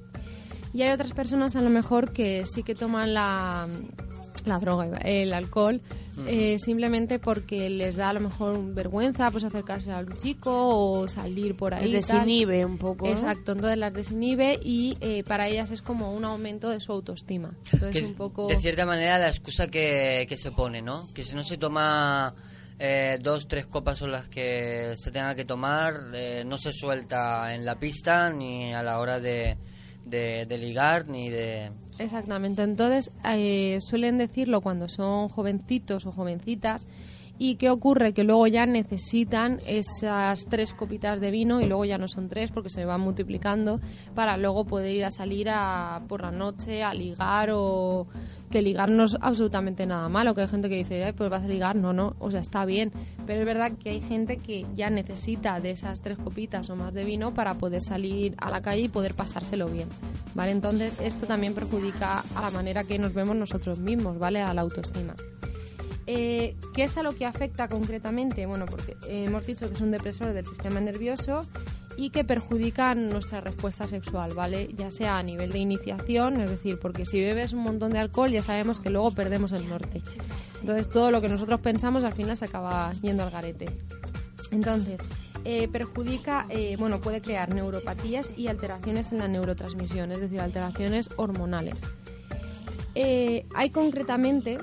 Y 0.73 0.81
hay 0.81 0.91
otras 0.91 1.11
personas 1.11 1.55
a 1.55 1.61
lo 1.61 1.69
mejor 1.69 2.13
que 2.13 2.45
sí 2.47 2.63
que 2.63 2.73
toman 2.73 3.13
la, 3.13 3.67
la 4.45 4.59
droga, 4.59 4.97
el 4.97 5.33
alcohol, 5.33 5.81
eh, 6.27 6.57
simplemente 6.59 7.17
porque 7.17 7.69
les 7.69 7.95
da 7.95 8.09
a 8.09 8.13
lo 8.13 8.19
mejor 8.19 8.73
vergüenza 8.73 9.31
pues 9.31 9.43
acercarse 9.43 9.91
a 9.91 9.97
un 9.97 10.17
chico 10.17 10.51
o 10.51 11.07
salir 11.07 11.55
por 11.55 11.73
ahí. 11.73 11.89
Les 11.89 12.05
tal. 12.05 12.19
desinhibe 12.19 12.65
un 12.65 12.77
poco. 12.77 13.07
Exacto, 13.07 13.53
entonces 13.53 13.77
las 13.77 13.93
desinhibe 13.93 14.59
y 14.61 14.97
eh, 15.01 15.23
para 15.23 15.47
ellas 15.47 15.71
es 15.71 15.81
como 15.81 16.13
un 16.13 16.25
aumento 16.25 16.69
de 16.69 16.79
su 16.79 16.91
autoestima. 16.91 17.51
Entonces 17.71 17.91
Que 17.91 17.99
es, 17.99 18.05
un 18.05 18.15
poco... 18.15 18.47
de 18.47 18.59
cierta 18.59 18.85
manera 18.85 19.17
la 19.17 19.29
excusa 19.29 19.67
que, 19.67 20.25
que 20.27 20.37
se 20.37 20.51
pone, 20.51 20.81
¿no? 20.81 21.09
Que 21.13 21.23
si 21.23 21.35
no 21.35 21.43
se 21.43 21.57
toma 21.57 22.35
eh, 22.79 23.17
dos, 23.21 23.47
tres 23.47 23.65
copas 23.65 23.97
son 23.97 24.11
las 24.11 24.27
que 24.27 24.95
se 24.97 25.11
tenga 25.11 25.35
que 25.35 25.45
tomar, 25.45 25.93
eh, 26.13 26.43
no 26.45 26.57
se 26.57 26.73
suelta 26.73 27.55
en 27.55 27.65
la 27.65 27.79
pista 27.79 28.29
ni 28.29 28.73
a 28.73 28.83
la 28.83 28.99
hora 28.99 29.19
de, 29.19 29.57
de, 30.05 30.45
de 30.45 30.57
ligar 30.57 31.07
ni 31.07 31.29
de... 31.29 31.71
Exactamente, 31.99 32.63
entonces 32.63 33.11
eh, 33.23 33.77
suelen 33.81 34.17
decirlo 34.17 34.61
cuando 34.61 34.89
son 34.89 35.29
jovencitos 35.29 36.05
o 36.05 36.11
jovencitas 36.11 36.87
y 37.39 37.55
qué 37.55 37.69
ocurre 37.69 38.13
que 38.13 38.23
luego 38.23 38.47
ya 38.47 38.65
necesitan 38.65 39.59
esas 39.67 40.45
tres 40.45 40.73
copitas 40.73 41.19
de 41.19 41.31
vino 41.31 41.61
y 41.61 41.65
luego 41.65 41.85
ya 41.85 41.97
no 41.97 42.07
son 42.07 42.29
tres 42.29 42.51
porque 42.51 42.69
se 42.69 42.85
van 42.85 43.01
multiplicando 43.01 43.79
para 44.15 44.37
luego 44.37 44.65
poder 44.65 44.91
ir 44.95 45.05
a 45.05 45.11
salir 45.11 45.49
a, 45.49 46.03
por 46.07 46.21
la 46.21 46.31
noche 46.31 46.83
a 46.83 46.93
ligar 46.93 47.49
o 47.53 48.07
que 48.51 48.61
ligar 48.61 48.89
no 48.91 49.05
es 49.05 49.17
absolutamente 49.19 49.87
nada 49.87 50.07
malo, 50.09 50.35
que 50.35 50.41
hay 50.41 50.47
gente 50.47 50.69
que 50.69 50.75
dice, 50.75 51.03
"Ay, 51.03 51.13
pues 51.13 51.27
vas 51.27 51.43
a 51.43 51.47
ligar, 51.47 51.75
no, 51.75 51.91
no, 51.91 52.15
o 52.19 52.29
sea, 52.29 52.39
está 52.39 52.65
bien, 52.65 52.91
pero 53.25 53.39
es 53.39 53.45
verdad 53.47 53.71
que 53.71 53.89
hay 53.89 53.99
gente 53.99 54.37
que 54.37 54.67
ya 54.75 54.91
necesita 54.91 55.59
de 55.59 55.71
esas 55.71 56.01
tres 56.01 56.19
copitas 56.19 56.69
o 56.69 56.75
más 56.75 56.93
de 56.93 57.03
vino 57.03 57.33
para 57.33 57.55
poder 57.55 57.81
salir 57.81 58.35
a 58.37 58.51
la 58.51 58.61
calle 58.61 58.83
y 58.83 58.89
poder 58.89 59.15
pasárselo 59.15 59.67
bien, 59.69 59.89
¿vale? 60.35 60.51
Entonces 60.51 60.93
esto 61.01 61.25
también 61.25 61.55
perjudica 61.55 62.23
a 62.35 62.41
la 62.41 62.51
manera 62.51 62.83
que 62.83 62.99
nos 62.99 63.15
vemos 63.15 63.35
nosotros 63.35 63.79
mismos, 63.79 64.19
¿vale? 64.19 64.39
A 64.41 64.53
la 64.53 64.61
autoestima. 64.61 65.15
Eh, 66.05 66.55
¿Qué 66.73 66.83
es 66.83 66.97
a 66.97 67.03
lo 67.03 67.13
que 67.13 67.25
afecta 67.25 67.69
concretamente? 67.69 68.45
Bueno, 68.45 68.65
porque 68.65 68.95
hemos 69.07 69.45
dicho 69.45 69.67
que 69.67 69.73
es 69.73 69.81
un 69.81 69.91
depresor 69.91 70.33
del 70.33 70.45
sistema 70.45 70.81
nervioso 70.81 71.41
y 71.95 72.09
que 72.09 72.23
perjudica 72.23 72.93
nuestra 72.95 73.39
respuesta 73.39 73.87
sexual, 73.87 74.33
¿vale? 74.33 74.69
Ya 74.75 74.91
sea 74.91 75.17
a 75.17 75.23
nivel 75.23 75.51
de 75.51 75.59
iniciación, 75.59 76.41
es 76.41 76.49
decir, 76.49 76.79
porque 76.79 77.05
si 77.05 77.21
bebes 77.21 77.53
un 77.53 77.59
montón 77.59 77.93
de 77.93 77.99
alcohol 77.99 78.31
ya 78.31 78.43
sabemos 78.43 78.79
que 78.79 78.89
luego 78.89 79.11
perdemos 79.11 79.51
el 79.53 79.69
norte. 79.69 80.01
Entonces 80.59 80.89
todo 80.89 81.11
lo 81.11 81.21
que 81.21 81.29
nosotros 81.29 81.59
pensamos 81.61 82.03
al 82.03 82.13
final 82.13 82.35
se 82.35 82.45
acaba 82.45 82.91
yendo 83.01 83.23
al 83.23 83.31
garete. 83.31 83.67
Entonces, 84.51 85.01
eh, 85.45 85.67
perjudica, 85.67 86.47
eh, 86.49 86.75
bueno, 86.77 86.99
puede 86.99 87.21
crear 87.21 87.53
neuropatías 87.53 88.31
y 88.35 88.47
alteraciones 88.47 89.11
en 89.11 89.19
la 89.19 89.27
neurotransmisión, 89.27 90.11
es 90.11 90.19
decir, 90.19 90.39
alteraciones 90.39 91.09
hormonales. 91.15 91.81
Hay 93.55 93.69
concretamente, 93.71 94.57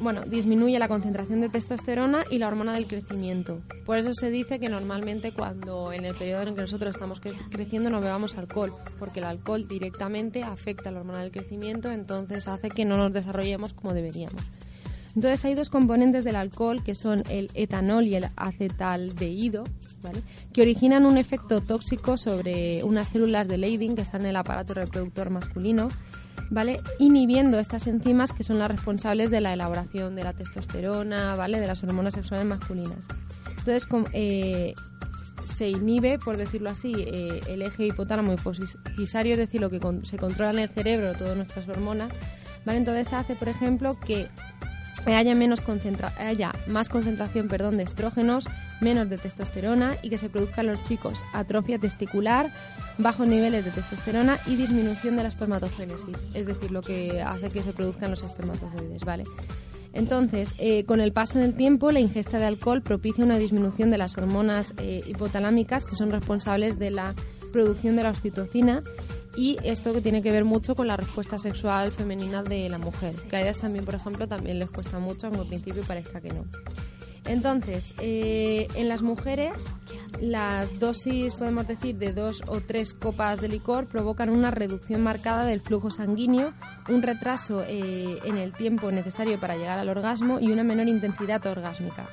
bueno, 0.00 0.22
disminuye 0.26 0.78
la 0.78 0.88
concentración 0.88 1.40
de 1.40 1.48
testosterona 1.48 2.24
y 2.30 2.38
la 2.38 2.48
hormona 2.48 2.74
del 2.74 2.86
crecimiento. 2.86 3.60
Por 3.86 3.98
eso 3.98 4.12
se 4.14 4.30
dice 4.30 4.58
que 4.58 4.68
normalmente 4.68 5.32
cuando 5.32 5.92
en 5.92 6.04
el 6.04 6.14
periodo 6.14 6.42
en 6.42 6.54
que 6.54 6.62
nosotros 6.62 6.94
estamos 6.96 7.20
cre- 7.22 7.36
creciendo 7.50 7.90
no 7.90 8.00
bebamos 8.00 8.36
alcohol, 8.38 8.74
porque 8.98 9.20
el 9.20 9.26
alcohol 9.26 9.68
directamente 9.68 10.42
afecta 10.42 10.88
a 10.88 10.92
la 10.92 11.00
hormona 11.00 11.20
del 11.20 11.30
crecimiento, 11.30 11.90
entonces 11.92 12.48
hace 12.48 12.68
que 12.70 12.84
no 12.84 12.96
nos 12.96 13.12
desarrollemos 13.12 13.74
como 13.74 13.92
deberíamos. 13.94 14.42
Entonces 15.16 15.44
hay 15.44 15.54
dos 15.56 15.70
componentes 15.70 16.22
del 16.22 16.36
alcohol 16.36 16.84
que 16.84 16.94
son 16.94 17.24
el 17.28 17.50
etanol 17.54 18.04
y 18.04 18.14
el 18.14 18.26
acetaldehído, 18.36 19.64
¿vale? 20.02 20.22
que 20.52 20.62
originan 20.62 21.04
un 21.04 21.18
efecto 21.18 21.60
tóxico 21.60 22.16
sobre 22.16 22.82
unas 22.84 23.08
células 23.08 23.48
de 23.48 23.58
Leydig 23.58 23.96
que 23.96 24.02
están 24.02 24.22
en 24.22 24.28
el 24.28 24.36
aparato 24.36 24.72
reproductor 24.74 25.30
masculino, 25.30 25.88
¿vale? 26.48 26.80
inhibiendo 26.98 27.58
estas 27.58 27.86
enzimas 27.86 28.32
que 28.32 28.44
son 28.44 28.58
las 28.58 28.70
responsables 28.70 29.30
de 29.30 29.40
la 29.40 29.52
elaboración 29.52 30.16
de 30.16 30.24
la 30.24 30.32
testosterona, 30.32 31.34
¿vale? 31.36 31.60
de 31.60 31.66
las 31.66 31.82
hormonas 31.84 32.14
sexuales 32.14 32.46
masculinas. 32.46 33.06
Entonces, 33.58 33.86
eh, 34.12 34.74
se 35.44 35.68
inhibe, 35.68 36.18
por 36.18 36.36
decirlo 36.36 36.70
así, 36.70 36.92
eh, 36.96 37.40
el 37.48 37.62
eje 37.62 37.86
hipotálamo 37.86 38.32
hipofisario, 38.32 39.32
es 39.32 39.38
decir, 39.38 39.60
lo 39.60 39.70
que 39.70 39.80
se 40.04 40.16
controla 40.16 40.52
en 40.52 40.58
el 40.60 40.68
cerebro, 40.68 41.14
todas 41.14 41.36
nuestras 41.36 41.68
hormonas. 41.68 42.12
¿vale? 42.64 42.78
Entonces 42.78 43.12
hace, 43.12 43.34
por 43.34 43.48
ejemplo, 43.48 43.98
que 44.00 44.28
haya, 45.06 45.34
menos 45.34 45.62
concentra 45.62 46.12
haya 46.18 46.52
más 46.66 46.88
concentración 46.88 47.48
perdón, 47.48 47.76
de 47.76 47.84
estrógenos, 47.84 48.48
menos 48.80 49.08
de 49.08 49.18
testosterona 49.18 49.96
y 50.02 50.10
que 50.10 50.18
se 50.18 50.28
produzca 50.28 50.60
en 50.60 50.68
los 50.68 50.82
chicos 50.82 51.24
atrofia 51.32 51.78
testicular, 51.78 52.52
bajos 53.02 53.26
niveles 53.26 53.64
de 53.64 53.70
testosterona 53.70 54.38
y 54.46 54.56
disminución 54.56 55.16
de 55.16 55.22
la 55.22 55.28
espermatogénesis, 55.28 56.26
es 56.34 56.46
decir, 56.46 56.70
lo 56.70 56.82
que 56.82 57.22
hace 57.22 57.50
que 57.50 57.62
se 57.62 57.72
produzcan 57.72 58.10
los 58.10 58.22
espermatozoides, 58.22 59.04
¿vale? 59.04 59.24
Entonces, 59.92 60.54
eh, 60.58 60.84
con 60.84 61.00
el 61.00 61.12
paso 61.12 61.38
del 61.38 61.54
tiempo, 61.54 61.90
la 61.90 62.00
ingesta 62.00 62.38
de 62.38 62.46
alcohol 62.46 62.82
propicia 62.82 63.24
una 63.24 63.38
disminución 63.38 63.90
de 63.90 63.98
las 63.98 64.16
hormonas 64.16 64.74
eh, 64.78 65.02
hipotalámicas 65.06 65.84
que 65.84 65.96
son 65.96 66.10
responsables 66.10 66.78
de 66.78 66.90
la 66.90 67.14
producción 67.52 67.96
de 67.96 68.04
la 68.04 68.10
oxitocina 68.10 68.82
y 69.36 69.58
esto 69.64 69.92
que 69.92 70.00
tiene 70.00 70.22
que 70.22 70.32
ver 70.32 70.44
mucho 70.44 70.74
con 70.74 70.86
la 70.86 70.96
respuesta 70.96 71.38
sexual 71.38 71.90
femenina 71.90 72.42
de 72.42 72.68
la 72.68 72.78
mujer, 72.78 73.14
que 73.28 73.36
a 73.36 73.42
ellas 73.42 73.58
también, 73.58 73.84
por 73.84 73.94
ejemplo, 73.94 74.28
también 74.28 74.58
les 74.58 74.70
cuesta 74.70 74.98
mucho, 74.98 75.26
aunque 75.26 75.42
al 75.42 75.48
principio 75.48 75.82
parezca 75.82 76.20
que 76.20 76.30
no. 76.30 76.44
Entonces, 77.26 77.94
eh, 78.00 78.66
en 78.74 78.88
las 78.88 79.02
mujeres, 79.02 79.52
las 80.20 80.78
dosis, 80.78 81.34
podemos 81.34 81.66
decir, 81.66 81.96
de 81.96 82.12
dos 82.12 82.42
o 82.46 82.60
tres 82.60 82.94
copas 82.94 83.40
de 83.40 83.48
licor 83.48 83.86
provocan 83.86 84.30
una 84.30 84.50
reducción 84.50 85.02
marcada 85.02 85.44
del 85.44 85.60
flujo 85.60 85.90
sanguíneo, 85.90 86.52
un 86.88 87.02
retraso 87.02 87.62
eh, 87.66 88.18
en 88.24 88.36
el 88.36 88.52
tiempo 88.52 88.90
necesario 88.90 89.38
para 89.38 89.56
llegar 89.56 89.78
al 89.78 89.88
orgasmo 89.88 90.40
y 90.40 90.50
una 90.50 90.64
menor 90.64 90.88
intensidad 90.88 91.44
orgásmica. 91.46 92.08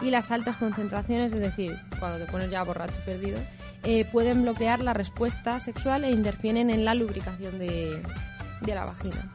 Y 0.00 0.10
las 0.10 0.30
altas 0.30 0.56
concentraciones, 0.56 1.32
es 1.32 1.40
decir, 1.40 1.76
cuando 1.98 2.24
te 2.24 2.30
pones 2.30 2.50
ya 2.50 2.62
borracho 2.62 3.00
perdido, 3.04 3.38
eh, 3.82 4.04
pueden 4.12 4.42
bloquear 4.42 4.80
la 4.80 4.92
respuesta 4.92 5.58
sexual 5.58 6.04
e 6.04 6.10
interfieren 6.10 6.70
en 6.70 6.84
la 6.84 6.94
lubricación 6.94 7.58
de, 7.58 8.00
de 8.60 8.74
la 8.74 8.84
vagina. 8.84 9.32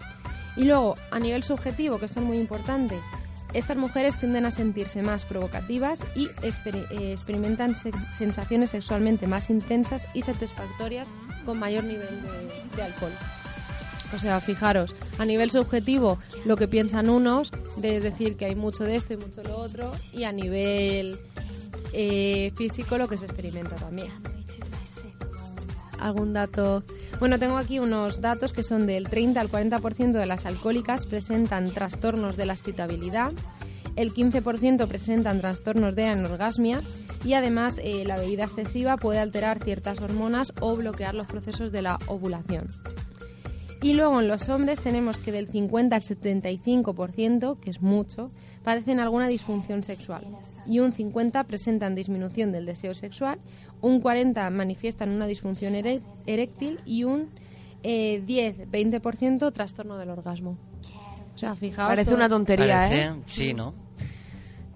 Y 0.56 0.66
luego, 0.66 0.96
a 1.12 1.20
nivel 1.20 1.44
subjetivo, 1.44 2.00
que 2.00 2.06
esto 2.06 2.20
es 2.20 2.26
muy 2.26 2.38
importante, 2.38 3.00
estas 3.54 3.78
mujeres 3.78 4.18
tienden 4.20 4.46
a 4.46 4.52
sentirse 4.52 5.02
más 5.02 5.26
provocativas 5.26 6.04
y 6.16 6.26
eh, 6.42 7.12
experimentan 7.14 7.76
se- 7.76 7.92
sensaciones 8.10 8.72
sexualmente 8.72 9.28
más 9.28 9.50
intensas 9.50 10.08
y 10.14 10.22
satisfactorias 10.24 11.08
con 11.46 11.60
mayor 11.60 11.84
nivel 11.84 12.08
de, 12.22 12.76
de 12.78 12.84
alcohol. 12.84 13.12
O 14.16 14.20
sea, 14.20 14.40
fijaros, 14.42 14.96
a 15.18 15.26
nivel 15.26 15.50
subjetivo 15.50 16.20
lo 16.46 16.56
que 16.56 16.68
piensan 16.68 17.10
unos, 17.10 17.52
de 17.78 18.00
decir 18.00 18.36
que 18.38 18.46
hay 18.46 18.56
mucho 18.56 18.84
de 18.84 18.96
esto 18.96 19.14
y 19.14 19.18
mucho 19.18 19.42
lo 19.44 19.58
otro, 19.58 19.92
y 20.12 20.24
a 20.26 20.32
nivel 20.32 21.18
eh, 21.94 22.52
físico 22.56 22.98
lo 23.00 23.08
que 23.08 23.18
se 23.18 23.26
experimenta 23.26 23.76
también. 23.76 24.12
¿Algún 26.04 26.34
dato? 26.34 26.84
Bueno, 27.20 27.40
tengo 27.40 27.58
aquí 27.58 27.80
unos 27.80 28.20
datos 28.20 28.52
que 28.52 28.62
son 28.62 28.86
del 28.86 29.08
30 29.08 29.40
al 29.40 29.50
40% 29.50 30.12
de 30.12 30.26
las 30.26 30.46
alcohólicas 30.46 31.06
presentan 31.06 31.72
trastornos 31.72 32.36
de 32.36 32.46
la 32.46 32.54
excitabilidad, 32.54 33.32
el 33.96 34.14
15% 34.14 34.86
presentan 34.88 35.40
trastornos 35.40 35.96
de 35.96 36.08
anorgasmia 36.08 36.82
y 37.24 37.36
además 37.36 37.80
eh, 37.82 38.04
la 38.06 38.18
bebida 38.18 38.44
excesiva 38.44 38.98
puede 38.98 39.20
alterar 39.20 39.64
ciertas 39.64 40.02
hormonas 40.02 40.52
o 40.60 40.76
bloquear 40.76 41.14
los 41.14 41.28
procesos 41.28 41.72
de 41.72 41.84
la 41.84 41.98
ovulación. 42.08 42.70
Y 43.84 43.96
luego 43.96 44.22
en 44.22 44.30
los 44.30 44.48
hombres 44.48 44.80
tenemos 44.80 45.20
que 45.20 45.34
del 45.34 45.50
50 45.50 45.94
al 45.94 46.02
75%, 46.02 47.60
que 47.60 47.70
es 47.70 47.82
mucho, 47.82 48.32
padecen 48.64 49.02
alguna 49.02 49.28
disfunción 49.28 49.84
sexual. 49.84 50.26
Y 50.66 50.80
un 50.80 50.94
50 50.94 51.44
presentan 51.44 51.94
disminución 51.94 52.54
del 52.54 52.66
deseo 52.66 52.96
sexual, 52.96 53.40
un 53.84 54.00
40 54.02 54.50
manifiestan 54.50 55.10
una 55.10 55.28
disfunción 55.28 55.76
eréctil 55.76 56.80
y 56.86 57.04
un 57.04 57.30
eh, 57.84 58.24
10-20% 58.26 59.52
trastorno 59.54 59.98
del 59.98 60.10
orgasmo. 60.10 60.58
O 61.36 61.38
sea, 61.38 61.56
fijaos. 61.56 61.90
Parece 61.90 62.06
todo- 62.06 62.16
una 62.16 62.30
tontería, 62.30 62.80
Parece, 62.80 63.02
¿eh? 63.08 63.14
sí, 63.28 63.54
¿no? 63.54 63.74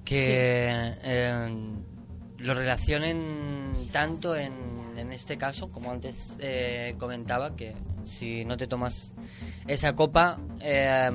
Que 0.04 0.68
eh, 1.04 1.48
lo 2.40 2.54
relacionen 2.54 3.74
tanto 3.92 4.36
en, 4.36 4.54
en 4.98 5.12
este 5.12 5.38
caso, 5.38 5.70
como 5.72 5.92
antes 5.92 6.34
eh, 6.40 6.96
comentaba, 6.98 7.56
que 7.56 7.76
si 8.04 8.44
no 8.46 8.58
te 8.58 8.68
tomas 8.68 9.12
esa 9.68 9.96
copa, 9.96 10.40
eh, 10.62 11.10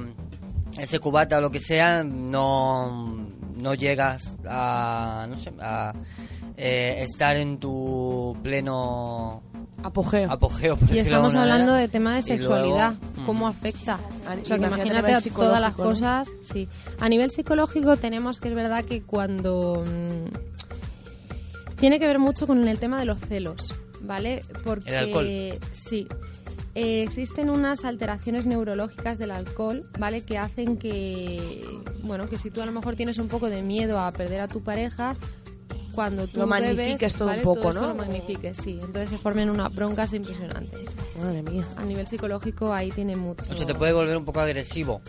ese 0.78 0.98
cubata 0.98 1.38
o 1.38 1.40
lo 1.40 1.50
que 1.50 1.60
sea, 1.60 2.04
no, 2.04 3.26
no 3.56 3.74
llegas 3.74 4.36
a, 4.46 5.26
no 5.28 5.38
sé, 5.38 5.52
a 5.60 5.92
eh, 6.56 7.02
estar 7.08 7.36
en 7.36 7.58
tu 7.58 8.36
pleno 8.42 9.42
Apogeo. 9.82 10.30
apogeo. 10.30 10.76
por 10.76 10.94
Y 10.94 10.98
estamos 11.00 11.34
hablando 11.34 11.72
manera. 11.72 11.80
de 11.80 11.88
tema 11.88 12.14
de 12.14 12.20
luego, 12.22 12.34
sexualidad, 12.36 12.92
mm, 13.16 13.24
cómo 13.24 13.48
afecta. 13.48 13.94
A- 14.26 14.34
O 14.40 14.44
sea, 14.44 14.58
que 14.58 14.66
imagínate 14.66 15.12
a 15.14 15.20
todas 15.20 15.60
las 15.60 15.74
cosas. 15.74 16.28
Sí. 16.42 16.68
A 17.00 17.08
nivel 17.08 17.30
psicológico 17.30 17.96
tenemos 17.96 18.38
que 18.40 18.48
es 18.48 18.54
verdad 18.54 18.84
que 18.84 19.02
cuando... 19.02 19.84
mm, 19.86 21.76
tiene 21.76 21.98
que 21.98 22.06
ver 22.06 22.18
mucho 22.20 22.46
con 22.46 22.66
el 22.68 22.78
tema 22.78 22.98
de 23.00 23.06
los 23.06 23.18
celos, 23.18 23.74
¿vale? 24.02 24.40
Porque... 24.64 24.90
El 24.90 24.96
alcohol. 24.98 25.26
Sí. 25.72 26.06
Eh, 26.74 27.02
existen 27.02 27.50
unas 27.50 27.84
alteraciones 27.84 28.46
neurológicas 28.46 29.18
del 29.18 29.30
alcohol, 29.32 29.82
¿vale? 29.98 30.22
Que 30.22 30.38
hacen 30.38 30.78
que, 30.78 31.60
bueno, 32.02 32.28
que 32.28 32.38
si 32.38 32.50
tú 32.50 32.62
a 32.62 32.66
lo 32.66 32.72
mejor 32.72 32.96
tienes 32.96 33.18
un 33.18 33.28
poco 33.28 33.50
de 33.50 33.62
miedo 33.62 33.98
a 34.00 34.10
perder 34.12 34.40
a 34.40 34.48
tu 34.48 34.62
pareja, 34.62 35.14
cuando 35.94 36.26
tú 36.26 36.40
Lo 36.40 36.46
bebes, 36.46 36.76
magnifiques 36.76 37.14
todo 37.14 37.30
un 37.30 37.42
poco, 37.42 37.72
¿no? 37.72 37.88
Lo 37.88 37.94
magnifiques, 37.94 38.56
sí. 38.58 38.78
Entonces 38.82 39.10
se 39.10 39.18
forman 39.18 39.50
unas 39.50 39.74
broncas 39.74 40.12
impresionantes. 40.14 40.88
Madre 41.20 41.42
mía. 41.42 41.66
A 41.76 41.84
nivel 41.84 42.06
psicológico 42.06 42.72
ahí 42.72 42.90
tiene 42.90 43.16
mucho. 43.16 43.50
O 43.50 43.54
sea, 43.54 43.66
te 43.66 43.74
puede 43.74 43.92
volver 43.92 44.16
un 44.16 44.24
poco 44.24 44.40
agresivo. 44.40 45.00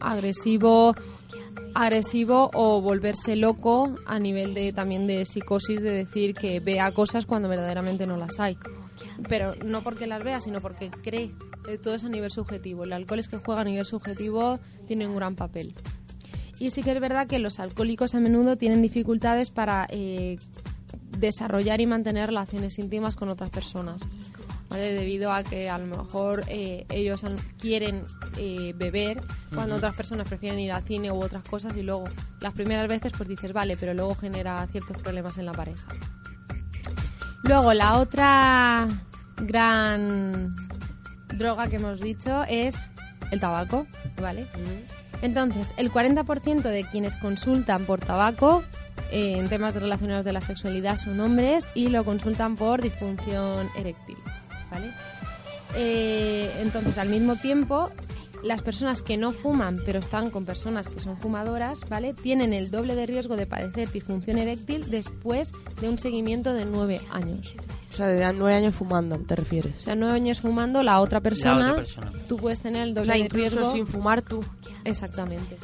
agresivo 0.00 0.94
agresivo 1.74 2.50
o 2.54 2.80
volverse 2.80 3.36
loco 3.36 3.94
a 4.06 4.18
nivel 4.18 4.54
de 4.54 4.72
también 4.72 5.06
de 5.06 5.24
psicosis 5.24 5.80
de 5.82 5.90
decir 5.92 6.34
que 6.34 6.60
vea 6.60 6.90
cosas 6.92 7.26
cuando 7.26 7.48
verdaderamente 7.48 8.06
no 8.06 8.16
las 8.16 8.40
hay 8.40 8.58
pero 9.28 9.54
no 9.64 9.82
porque 9.82 10.06
las 10.06 10.24
vea 10.24 10.40
sino 10.40 10.60
porque 10.60 10.90
cree 11.02 11.32
Eh, 11.68 11.78
todo 11.78 11.94
es 11.94 12.04
a 12.04 12.08
nivel 12.08 12.30
subjetivo 12.30 12.84
el 12.84 12.92
alcohol 12.92 13.20
es 13.20 13.28
que 13.28 13.36
juega 13.36 13.60
a 13.60 13.64
nivel 13.64 13.84
subjetivo 13.84 14.58
tiene 14.88 15.06
un 15.06 15.14
gran 15.14 15.36
papel 15.36 15.74
y 16.60 16.70
sí 16.70 16.82
que 16.82 16.92
es 16.92 17.00
verdad 17.00 17.26
que 17.26 17.38
los 17.38 17.58
alcohólicos 17.58 18.14
a 18.14 18.20
menudo 18.20 18.56
tienen 18.56 18.82
dificultades 18.82 19.50
para 19.50 19.86
eh, 19.88 20.38
desarrollar 21.18 21.80
y 21.80 21.86
mantener 21.86 22.28
relaciones 22.28 22.78
íntimas 22.78 23.16
con 23.16 23.30
otras 23.30 23.50
personas 23.50 24.02
¿vale? 24.68 24.92
debido 24.92 25.32
a 25.32 25.42
que 25.42 25.70
a 25.70 25.78
lo 25.78 25.86
mejor 25.86 26.44
eh, 26.48 26.84
ellos 26.90 27.24
quieren 27.58 28.04
eh, 28.36 28.74
beber 28.76 29.22
cuando 29.54 29.76
otras 29.76 29.96
personas 29.96 30.28
prefieren 30.28 30.60
ir 30.60 30.70
al 30.70 30.82
cine 30.82 31.10
u 31.10 31.16
otras 31.16 31.48
cosas 31.48 31.74
y 31.78 31.82
luego 31.82 32.04
las 32.40 32.52
primeras 32.52 32.88
veces 32.88 33.12
pues 33.16 33.28
dices 33.28 33.54
vale 33.54 33.78
pero 33.78 33.94
luego 33.94 34.14
genera 34.14 34.66
ciertos 34.66 34.98
problemas 34.98 35.38
en 35.38 35.46
la 35.46 35.52
pareja 35.52 35.84
luego 37.42 37.72
la 37.72 37.96
otra 37.98 38.86
gran 39.38 40.54
droga 41.34 41.68
que 41.68 41.76
hemos 41.76 42.02
dicho 42.02 42.44
es 42.50 42.90
el 43.30 43.40
tabaco 43.40 43.86
vale 44.20 44.46
entonces 45.22 45.74
el 45.76 45.92
40% 45.92 46.62
de 46.62 46.84
quienes 46.84 47.16
consultan 47.16 47.84
por 47.84 48.00
tabaco 48.00 48.62
eh, 49.10 49.38
en 49.38 49.48
temas 49.48 49.74
relacionados 49.74 50.24
de 50.24 50.32
la 50.32 50.40
sexualidad 50.40 50.96
son 50.96 51.20
hombres 51.20 51.68
y 51.74 51.88
lo 51.88 52.04
consultan 52.04 52.56
por 52.56 52.80
disfunción 52.80 53.70
eréctil 53.76 54.16
¿vale? 54.70 54.92
Eh, 55.76 56.50
entonces, 56.60 56.98
al 56.98 57.08
mismo 57.08 57.36
tiempo, 57.36 57.90
las 58.42 58.62
personas 58.62 59.02
que 59.02 59.16
no 59.16 59.32
fuman, 59.32 59.76
pero 59.84 59.98
están 59.98 60.30
con 60.30 60.44
personas 60.44 60.88
que 60.88 61.00
son 61.00 61.16
fumadoras, 61.18 61.80
¿vale? 61.88 62.14
Tienen 62.14 62.52
el 62.52 62.70
doble 62.70 62.94
de 62.94 63.06
riesgo 63.06 63.36
de 63.36 63.46
padecer 63.46 63.90
disfunción 63.90 64.38
eréctil 64.38 64.90
después 64.90 65.52
de 65.80 65.88
un 65.88 65.98
seguimiento 65.98 66.52
de 66.54 66.64
nueve 66.64 67.00
años. 67.10 67.54
O 67.92 67.94
sea, 67.94 68.06
de 68.08 68.32
nueve 68.32 68.54
años 68.54 68.74
fumando, 68.74 69.18
¿te 69.18 69.34
O 69.34 69.36
refieres? 69.36 69.76
sea, 69.78 69.94
nueve 69.94 70.14
años 70.14 70.40
fumando, 70.40 70.82
la 70.82 71.00
otra 71.00 71.20
persona, 71.20 71.74
persona. 71.74 72.12
tú 72.28 72.36
puedes 72.36 72.60
tener 72.60 72.82
el 72.82 72.92
O 72.92 72.94
doble 72.94 73.06
sea, 73.06 73.14
de 73.14 73.20
incluso 73.20 73.56
riesgo. 73.56 73.72
sin 73.72 73.86
fumar 73.86 74.22
tú. 74.22 74.42
Exactamente. 74.84 75.56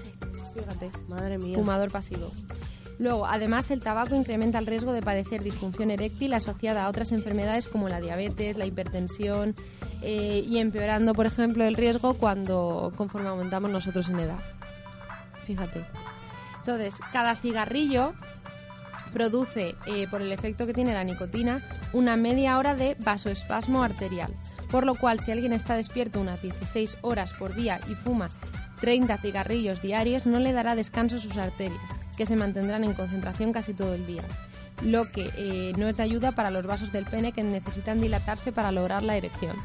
Fíjate. 0.55 0.91
Madre 1.09 1.39
mía. 1.39 1.57
Fumador 1.57 1.91
pasivo. 1.93 2.33
Luego, 2.99 3.27
además, 3.27 3.71
el 3.71 3.81
tabaco 3.81 4.15
incrementa 4.15 4.59
el 4.59 4.67
riesgo 4.67 4.93
de 4.93 5.03
padecer 5.03 5.43
disfunción 5.43 5.91
eréctil 5.91 6.33
asociada 6.33 6.85
a 6.85 6.89
otras 6.89 7.13
enfermedades 7.13 7.69
como 7.69 7.89
la 7.89 8.01
diabetes, 8.01 8.57
la 8.57 8.65
hipertensión 8.65 9.55
eh, 10.03 10.43
y 10.47 10.59
empeorando, 10.59 11.13
por 11.13 11.27
ejemplo, 11.27 11.65
el 11.65 11.75
riesgo 11.75 12.15
cuando 12.15 12.93
conforme 12.97 13.29
aumentamos 13.29 13.71
nosotros 13.71 14.09
en 14.09 14.21
edad. 14.21 14.39
Fíjate. 15.47 15.85
Entonces, 16.59 16.95
cada 17.13 17.37
cigarrillo 17.37 18.15
produce, 19.13 19.77
eh, 19.87 20.07
por 20.11 20.23
el 20.23 20.33
efecto 20.33 20.67
que 20.67 20.75
tiene 20.75 20.95
la 20.95 21.05
nicotina, 21.05 21.63
una 21.93 22.17
media 22.17 22.59
hora 22.59 22.75
de 22.75 22.97
vasoespasmo 23.05 23.83
arterial. 23.83 24.35
Por 24.71 24.85
lo 24.85 24.95
cual, 24.95 25.21
si 25.21 25.31
alguien 25.31 25.53
está 25.53 25.77
despierto 25.77 26.21
unas 26.21 26.43
16 26.43 26.99
horas 27.03 27.33
por 27.35 27.55
día 27.55 27.79
y 27.89 27.95
fuma 27.95 28.29
30 28.81 29.19
cigarrillos 29.19 29.81
diarios, 29.81 30.27
no 30.27 30.39
le 30.39 30.53
dará 30.53 30.75
descanso 30.75 31.17
a 31.17 31.21
sus 31.21 31.37
arterias, 31.37 31.91
que 32.17 32.27
se 32.27 32.37
mantendrán 32.37 32.85
en 32.85 32.95
concentración 32.95 33.53
casi 33.53 33.75
todo 33.75 33.95
el 33.95 34.07
día. 34.07 34.23
Lo 34.83 35.11
que 35.11 35.31
eh, 35.37 35.73
no 35.77 35.89
es 35.89 35.97
de 35.97 36.03
ayuda 36.03 36.33
para 36.33 36.51
los 36.51 36.67
vasos 36.67 36.93
del 36.93 37.05
pene 37.05 37.33
que 37.33 37.43
necesitan 37.43 38.01
dilatarse 38.01 38.53
para 38.53 38.73
lograr 38.73 39.03
la 39.03 39.17
erección. 39.17 39.57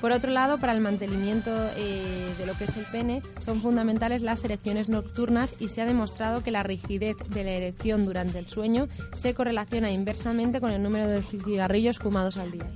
Por 0.00 0.12
otro 0.12 0.30
lado, 0.30 0.58
para 0.58 0.74
el 0.74 0.80
mantenimiento 0.80 1.50
eh, 1.78 2.34
de 2.36 2.44
lo 2.44 2.52
que 2.58 2.64
es 2.64 2.76
el 2.76 2.84
pene, 2.84 3.22
son 3.38 3.62
fundamentales 3.62 4.20
las 4.20 4.44
erecciones 4.44 4.90
nocturnas 4.90 5.54
y 5.58 5.68
se 5.68 5.80
ha 5.80 5.86
demostrado 5.86 6.42
que 6.42 6.50
la 6.50 6.62
rigidez 6.62 7.16
de 7.30 7.42
la 7.42 7.52
erección 7.52 8.04
durante 8.04 8.38
el 8.38 8.46
sueño 8.46 8.86
se 9.14 9.32
correlaciona 9.32 9.90
inversamente 9.90 10.60
con 10.60 10.72
el 10.72 10.82
número 10.82 11.08
de 11.08 11.22
cigarrillos 11.22 11.98
fumados 11.98 12.36
al 12.36 12.50
día. 12.50 12.66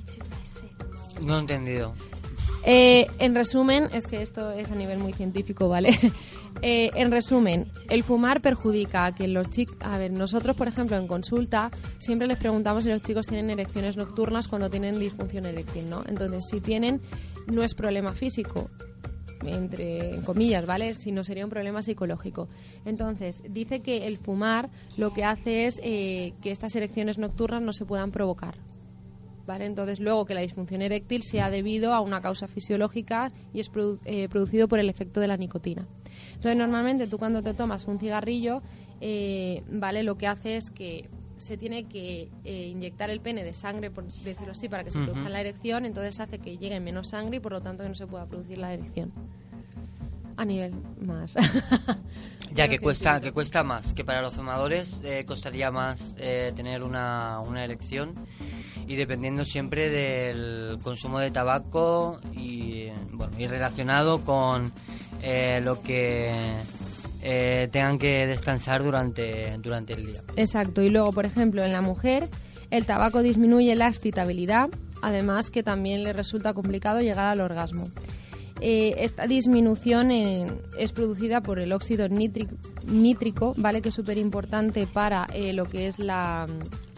No 1.21 1.37
he 1.37 1.41
entendido. 1.41 1.93
Eh, 2.71 3.07
en 3.19 3.35
resumen, 3.35 3.89
es 3.95 4.07
que 4.07 4.21
esto 4.21 4.51
es 4.53 4.71
a 4.71 4.75
nivel 4.75 4.99
muy 4.99 5.15
científico, 5.15 5.69
¿vale? 5.69 5.91
Eh, 6.61 6.91
en 6.97 7.13
resumen, 7.13 7.69
el 7.89 8.03
fumar 8.03 8.41
perjudica 8.41 9.05
a 9.05 9.15
que 9.15 9.29
los 9.29 9.49
chicos... 9.49 9.77
A 9.79 9.97
ver, 9.97 10.11
nosotros, 10.11 10.57
por 10.57 10.67
ejemplo, 10.67 10.97
en 10.97 11.07
consulta, 11.07 11.71
siempre 12.01 12.27
les 12.27 12.37
preguntamos 12.37 12.83
si 12.83 12.91
los 12.91 13.01
chicos 13.01 13.29
tienen 13.29 13.51
erecciones 13.51 13.97
nocturnas 13.97 14.49
cuando 14.49 14.69
tienen 14.69 14.99
disfunción 14.99 15.47
eréctil, 15.47 15.89
¿no? 15.89 16.03
Entonces, 16.09 16.47
si 16.51 16.61
tienen, 16.61 17.01
no 17.47 17.63
es 17.63 17.75
problema 17.75 18.13
físico, 18.13 18.71
entre 19.45 20.21
comillas, 20.25 20.67
¿vale? 20.67 20.95
Sino 20.95 21.23
sería 21.23 21.45
un 21.45 21.51
problema 21.51 21.81
psicológico. 21.81 22.49
Entonces, 22.85 23.41
dice 23.49 23.79
que 23.79 24.09
el 24.09 24.19
fumar 24.19 24.69
lo 24.97 25.13
que 25.13 25.23
hace 25.23 25.67
es 25.67 25.81
eh, 25.85 26.33
que 26.43 26.51
estas 26.51 26.75
erecciones 26.75 27.19
nocturnas 27.19 27.63
no 27.63 27.73
se 27.73 27.85
puedan 27.85 28.11
provocar. 28.11 28.57
¿Vale? 29.49 29.65
Entonces, 29.65 29.99
luego 29.99 30.27
que 30.27 30.35
la 30.35 30.43
disfunción 30.43 30.83
eréctil 30.83 31.23
sea 31.23 31.49
debido 31.49 31.95
a 31.95 32.01
una 32.01 32.21
causa 32.21 32.47
fisiológica 32.49 33.33
y 33.55 33.61
es 33.61 33.73
produ- 33.73 33.99
eh, 34.05 34.29
producido 34.29 34.69
por 34.69 34.79
el 34.79 34.91
efecto 34.91 35.21
de 35.21 35.27
la 35.27 35.39
nicotina. 35.39 35.87
Entonces, 36.35 36.55
normalmente 36.59 37.07
tú 37.07 37.17
cuando 37.17 37.43
te 37.43 37.55
tomas 37.55 37.87
un 37.87 37.99
cigarrillo, 37.99 38.61
eh, 39.01 39.63
¿vale? 39.71 40.03
Lo 40.03 40.17
que 40.19 40.27
hace 40.27 40.57
es 40.59 40.71
que 40.71 41.09
se 41.39 41.57
tiene 41.57 41.85
que 41.85 42.29
eh, 42.45 42.67
inyectar 42.69 43.09
el 43.09 43.21
pene 43.21 43.43
de 43.43 43.55
sangre, 43.55 43.91
por 43.91 44.05
decirlo 44.05 44.53
así, 44.53 44.69
para 44.69 44.85
que 44.85 44.91
se 44.91 44.99
produzca 44.99 45.31
la 45.31 45.41
erección, 45.41 45.87
entonces 45.87 46.21
hace 46.21 46.39
que 46.41 46.59
llegue 46.59 46.79
menos 46.81 47.09
sangre 47.09 47.39
y 47.39 47.41
por 47.41 47.53
lo 47.53 47.63
tanto 47.63 47.85
que 47.85 47.89
no 47.89 47.95
se 47.95 48.07
pueda 48.07 48.27
producir 48.27 48.59
la 48.59 48.75
erección. 48.75 49.13
A 50.39 50.45
nivel 50.45 50.73
más. 51.01 51.35
Ya 52.51 52.67
que 52.67 52.79
cuesta, 52.79 53.21
que 53.21 53.31
cuesta 53.31 53.63
más, 53.63 53.93
que 53.93 54.05
para 54.05 54.23
los 54.23 54.33
fumadores 54.33 55.01
eh, 55.05 55.25
costaría 55.27 55.71
más 55.71 56.15
eh, 56.17 56.51
tener 56.57 56.83
una, 56.83 57.41
una 57.41 57.63
elección 57.63 58.15
y 58.87 58.97
dependiendo 58.97 59.45
siempre 59.45 59.91
del 59.91 60.79
consumo 60.83 61.19
de 61.21 61.31
tabaco 61.31 62.19
y 62.33 62.89
bueno 63.13 63.35
y 63.39 63.47
relacionado 63.47 64.25
con 64.25 64.73
eh, 65.23 65.61
lo 65.63 65.83
que 65.83 66.33
eh, 67.23 67.69
tengan 67.71 67.99
que 67.99 68.27
descansar 68.27 68.83
durante 68.83 69.57
durante 69.59 69.93
el 69.93 70.07
día. 70.07 70.23
Exacto. 70.37 70.83
Y 70.83 70.89
luego, 70.89 71.13
por 71.13 71.27
ejemplo, 71.27 71.63
en 71.63 71.73
la 71.73 71.83
mujer, 71.83 72.29
el 72.71 72.87
tabaco 72.87 73.23
disminuye 73.23 73.77
la 73.77 73.89
excitabilidad, 73.89 74.71
además 75.03 75.51
que 75.51 75.63
también 75.63 76.03
le 76.03 76.15
resulta 76.15 76.55
complicado 76.55 77.01
llegar 77.01 77.27
al 77.27 77.43
orgasmo. 77.43 77.89
Eh, 78.61 78.95
esta 78.99 79.27
disminución 79.27 80.11
es 80.11 80.93
producida 80.93 81.41
por 81.41 81.61
el 81.61 81.73
óxido 81.73 82.09
nítrico, 82.09 83.55
¿vale? 83.57 83.83
Que 83.83 83.91
es 83.91 83.95
súper 83.95 84.19
importante 84.19 84.87
para 84.87 85.27
eh, 85.33 85.53
lo 85.53 85.65
que 85.65 85.87
es 85.87 85.99
la, 85.99 86.47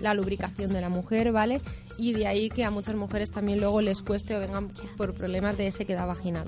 la 0.00 0.14
lubricación 0.14 0.72
de 0.72 0.80
la 0.80 0.88
mujer, 0.88 1.32
¿vale? 1.32 1.60
Y 1.98 2.14
de 2.14 2.26
ahí 2.26 2.48
que 2.48 2.64
a 2.64 2.70
muchas 2.70 2.94
mujeres 2.94 3.30
también 3.30 3.60
luego 3.60 3.82
les 3.82 4.02
cueste 4.02 4.36
o 4.36 4.40
vengan 4.40 4.68
por 4.96 5.12
problemas 5.12 5.58
de 5.58 5.70
sequedad 5.70 6.06
vaginal. 6.06 6.44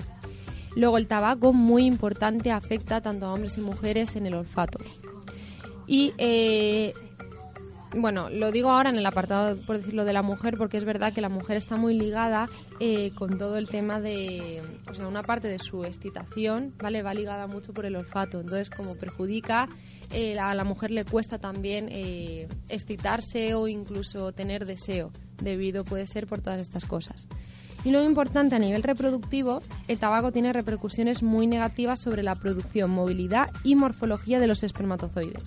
Luego 0.75 0.97
el 0.97 1.05
tabaco, 1.05 1.53
muy 1.53 1.85
importante, 1.85 2.51
afecta 2.51 3.01
tanto 3.01 3.27
a 3.27 3.33
hombres 3.33 3.57
y 3.59 3.61
mujeres 3.61 4.15
en 4.15 4.25
el 4.25 4.33
olfato. 4.33 4.79
Y 5.85 6.13
eh, 6.17 6.93
bueno, 7.95 8.29
lo 8.29 8.51
digo 8.51 8.69
ahora 8.69 8.89
en 8.89 8.97
el 8.97 9.05
apartado, 9.05 9.57
por 9.65 9.77
decirlo, 9.77 10.05
de 10.05 10.13
la 10.13 10.21
mujer, 10.21 10.57
porque 10.57 10.77
es 10.77 10.85
verdad 10.85 11.13
que 11.13 11.21
la 11.21 11.29
mujer 11.29 11.57
está 11.57 11.75
muy 11.75 11.93
ligada 11.93 12.47
eh, 12.79 13.11
con 13.15 13.37
todo 13.37 13.57
el 13.57 13.67
tema 13.67 14.01
de, 14.01 14.61
o 14.89 14.93
sea, 14.93 15.07
una 15.07 15.21
parte 15.21 15.47
de 15.47 15.59
su 15.59 15.85
excitación, 15.85 16.73
¿vale? 16.79 17.03
Va 17.03 17.13
ligada 17.13 17.47
mucho 17.47 17.73
por 17.73 17.85
el 17.85 17.95
olfato. 17.95 18.39
Entonces, 18.39 18.69
como 18.69 18.95
perjudica, 18.95 19.67
eh, 20.11 20.37
a 20.39 20.53
la 20.53 20.63
mujer 20.63 20.91
le 20.91 21.05
cuesta 21.05 21.39
también 21.39 21.87
eh, 21.91 22.47
excitarse 22.69 23.53
o 23.55 23.67
incluso 23.67 24.31
tener 24.31 24.65
deseo, 24.65 25.11
debido 25.41 25.83
puede 25.83 26.07
ser 26.07 26.27
por 26.27 26.41
todas 26.41 26.61
estas 26.61 26.85
cosas. 26.85 27.27
Y 27.85 27.91
lo 27.91 28.01
importante 28.01 28.55
a 28.55 28.59
nivel 28.59 28.81
reproductivo, 28.81 29.61
el 29.87 29.99
tabaco 29.99 30.31
tiene 30.31 30.53
repercusiones 30.53 31.21
muy 31.21 31.47
negativas 31.47 32.01
sobre 32.01 32.23
la 32.23 32.33
producción, 32.35 32.91
movilidad 32.91 33.49
y 33.63 33.75
morfología 33.75 34.39
de 34.39 34.47
los 34.47 34.63
espermatozoides. 34.63 35.43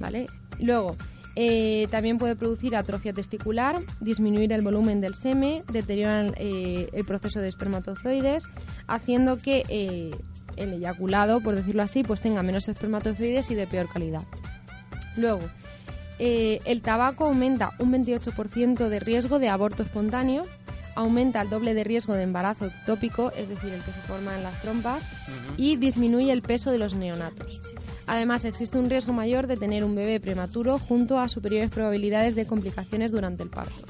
¿Vale? 0.00 0.26
Luego, 0.58 0.96
eh, 1.36 1.88
también 1.90 2.18
puede 2.18 2.36
producir 2.36 2.76
atrofia 2.76 3.12
testicular, 3.12 3.80
disminuir 4.00 4.52
el 4.52 4.62
volumen 4.62 5.00
del 5.00 5.14
seme, 5.14 5.64
deterioran 5.72 6.34
eh, 6.36 6.88
el 6.92 7.04
proceso 7.04 7.40
de 7.40 7.48
espermatozoides, 7.48 8.44
haciendo 8.86 9.38
que 9.38 9.64
eh, 9.68 10.14
el 10.56 10.72
eyaculado, 10.74 11.40
por 11.40 11.56
decirlo 11.56 11.82
así, 11.82 12.04
pues 12.04 12.20
tenga 12.20 12.42
menos 12.42 12.68
espermatozoides 12.68 13.50
y 13.50 13.54
de 13.54 13.66
peor 13.66 13.88
calidad. 13.92 14.22
Luego, 15.16 15.48
el 16.18 16.80
tabaco 16.80 17.24
aumenta 17.24 17.72
un 17.80 17.92
28% 17.92 18.88
de 18.88 19.00
riesgo 19.00 19.40
de 19.40 19.48
aborto 19.48 19.82
espontáneo, 19.82 20.42
aumenta 20.94 21.40
el 21.40 21.50
doble 21.50 21.74
de 21.74 21.82
riesgo 21.82 22.14
de 22.14 22.22
embarazo 22.22 22.66
ectópico, 22.66 23.32
es 23.32 23.48
decir, 23.48 23.72
el 23.72 23.82
que 23.82 23.92
se 23.92 24.00
forma 24.00 24.36
en 24.36 24.44
las 24.44 24.60
trompas, 24.62 25.02
y 25.56 25.76
disminuye 25.76 26.32
el 26.32 26.42
peso 26.42 26.70
de 26.70 26.78
los 26.78 26.94
neonatos. 26.94 27.60
Además, 28.06 28.44
existe 28.44 28.78
un 28.78 28.90
riesgo 28.90 29.12
mayor 29.12 29.46
de 29.46 29.56
tener 29.56 29.84
un 29.84 29.94
bebé 29.94 30.20
prematuro 30.20 30.78
junto 30.78 31.18
a 31.18 31.28
superiores 31.28 31.70
probabilidades 31.70 32.34
de 32.34 32.46
complicaciones 32.46 33.12
durante 33.12 33.42
el 33.42 33.50
parto. 33.50 33.82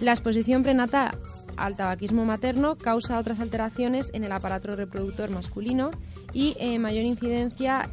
La 0.00 0.12
exposición 0.12 0.62
prenatal 0.62 1.18
al 1.56 1.76
tabaquismo 1.76 2.24
materno 2.24 2.76
causa 2.76 3.18
otras 3.18 3.40
alteraciones 3.40 4.10
en 4.14 4.24
el 4.24 4.32
aparato 4.32 4.72
reproductor 4.72 5.30
masculino 5.30 5.90
y 6.32 6.56
eh, 6.58 6.78
mayor 6.78 7.04
incidencia 7.04 7.88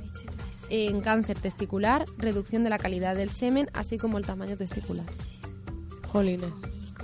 en 0.70 1.02
cáncer 1.02 1.40
testicular, 1.40 2.06
reducción 2.18 2.64
de 2.64 2.70
la 2.70 2.78
calidad 2.78 3.16
del 3.16 3.30
semen, 3.30 3.70
así 3.74 3.98
como 3.98 4.18
el 4.18 4.26
tamaño 4.26 4.56
testicular. 4.56 5.06
Jolines. 6.08 6.52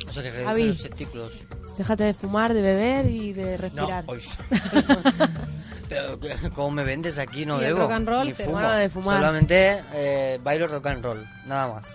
O 0.08 0.14
sea 0.14 0.24
que 0.24 0.32
reducen 0.32 0.68
los 0.70 0.84
testículos. 0.84 1.42
Déjate 1.78 2.06
de 2.06 2.14
fumar, 2.14 2.54
de 2.54 2.62
beber 2.62 3.10
y 3.10 3.34
de 3.34 3.52
No, 3.52 3.58
respirar. 3.58 4.06
Pero 5.90 6.20
¿cómo 6.56 6.72
me 6.72 6.84
vendes 6.84 7.18
aquí? 7.20 7.46
No 7.46 7.62
Y 7.62 7.66
el 7.66 7.74
bebo. 7.74 7.82
rock 7.82 7.92
and 7.92 8.08
roll, 8.08 8.26
ni 8.28 8.34
te 8.34 8.46
fumo. 8.46 8.58
hermano 8.60 8.76
de 8.78 8.90
fumar. 8.90 9.18
Solamente 9.18 9.84
eh, 9.94 10.40
bailo 10.44 10.68
rock 10.68 10.86
and 10.88 11.04
roll, 11.04 11.28
nada 11.46 11.68
más. 11.68 11.86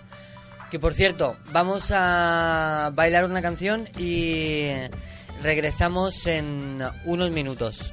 Que 0.70 0.78
por 0.78 0.94
cierto, 0.94 1.36
vamos 1.52 1.90
a 1.92 2.90
bailar 2.94 3.24
una 3.24 3.42
canción 3.42 3.88
y 3.98 4.68
regresamos 5.42 6.26
en 6.26 6.80
unos 7.04 7.30
minutos. 7.32 7.92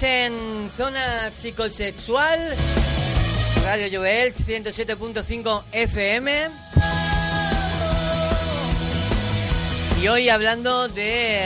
En 0.00 0.70
zona 0.76 1.28
psicosexual, 1.30 2.54
Radio 3.64 3.98
Jovel 3.98 4.32
107.5 4.32 5.62
FM. 5.72 6.50
Y 10.00 10.06
hoy 10.06 10.28
hablando 10.28 10.86
de 10.86 11.40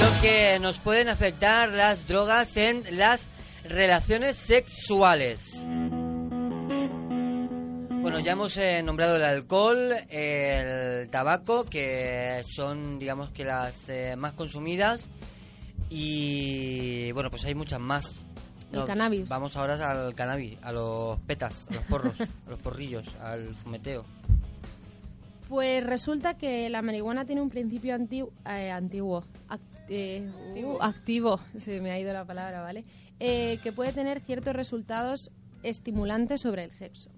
lo 0.00 0.20
que 0.20 0.58
nos 0.60 0.80
pueden 0.80 1.08
afectar 1.08 1.68
las 1.70 2.08
drogas 2.08 2.56
en 2.56 2.82
las 2.98 3.28
relaciones 3.68 4.36
sexuales. 4.36 5.52
Bueno, 8.02 8.18
ya 8.18 8.32
hemos 8.32 8.56
eh, 8.56 8.82
nombrado 8.82 9.16
el 9.16 9.22
alcohol, 9.22 9.92
el 10.08 11.08
tabaco, 11.10 11.64
que 11.64 12.44
son, 12.48 12.98
digamos 12.98 13.30
que 13.30 13.44
las 13.44 13.88
eh, 13.88 14.16
más 14.16 14.32
consumidas. 14.32 15.08
Y 15.96 17.12
bueno, 17.12 17.30
pues 17.30 17.44
hay 17.44 17.54
muchas 17.54 17.78
más. 17.78 18.24
El 18.72 18.84
cannabis. 18.84 19.28
Vamos 19.28 19.56
ahora 19.56 19.74
al 19.88 20.12
cannabis, 20.16 20.58
a 20.62 20.72
los 20.72 21.20
petas, 21.20 21.68
a 21.70 21.74
los 21.74 21.84
porros, 21.84 22.20
a 22.20 22.50
los 22.50 22.58
porrillos, 22.60 23.06
al 23.20 23.54
fumeteo. 23.54 24.04
Pues 25.48 25.84
resulta 25.86 26.34
que 26.36 26.68
la 26.68 26.82
marihuana 26.82 27.24
tiene 27.24 27.40
un 27.42 27.50
principio 27.50 27.94
anti- 27.94 28.24
eh, 28.50 28.70
antiguo, 28.72 29.22
act- 29.48 29.60
eh, 29.88 30.28
uh, 30.64 30.78
activo, 30.82 31.38
se 31.56 31.80
me 31.80 31.92
ha 31.92 32.00
ido 32.00 32.12
la 32.12 32.24
palabra, 32.24 32.60
¿vale? 32.62 32.84
Eh, 33.20 33.60
que 33.62 33.70
puede 33.70 33.92
tener 33.92 34.20
ciertos 34.20 34.56
resultados 34.56 35.30
estimulantes 35.62 36.40
sobre 36.40 36.64
el 36.64 36.72
sexo. 36.72 37.10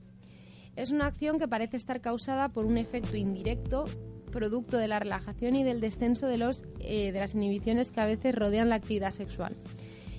Es 0.74 0.90
una 0.90 1.06
acción 1.06 1.38
que 1.38 1.48
parece 1.48 1.78
estar 1.78 2.02
causada 2.02 2.50
por 2.50 2.66
un 2.66 2.76
efecto 2.76 3.16
indirecto 3.16 3.86
producto 4.36 4.76
de 4.76 4.86
la 4.86 4.98
relajación 4.98 5.56
y 5.56 5.64
del 5.64 5.80
descenso 5.80 6.26
de, 6.26 6.36
los, 6.36 6.64
eh, 6.80 7.10
de 7.10 7.18
las 7.18 7.34
inhibiciones 7.34 7.90
que 7.90 8.00
a 8.02 8.06
veces 8.06 8.34
rodean 8.34 8.68
la 8.68 8.74
actividad 8.76 9.10
sexual. 9.10 9.54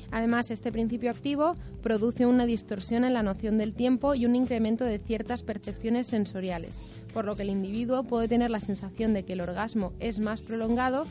Además, 0.10 0.50
este 0.52 0.72
principio 0.72 1.12
activo 1.12 1.54
produce 1.84 2.26
una 2.26 2.46
distorsión 2.46 3.04
en 3.04 3.14
la 3.14 3.22
noción 3.24 3.58
del 3.58 3.74
tiempo 3.74 4.16
y 4.16 4.26
un 4.26 4.36
incremento 4.36 4.86
de 4.86 5.00
ciertas 5.00 5.44
percepciones 5.44 6.08
sensoriales, 6.08 6.82
por 7.14 7.26
lo 7.26 7.36
que 7.36 7.42
el 7.44 7.50
individuo 7.50 8.04
puede 8.04 8.28
tener 8.28 8.50
la 8.50 8.60
sensación 8.62 9.14
de 9.14 9.24
que 9.24 9.34
el 9.34 9.42
orgasmo 9.42 9.92
es 10.00 10.20
más 10.20 10.42
prolongado, 10.42 11.04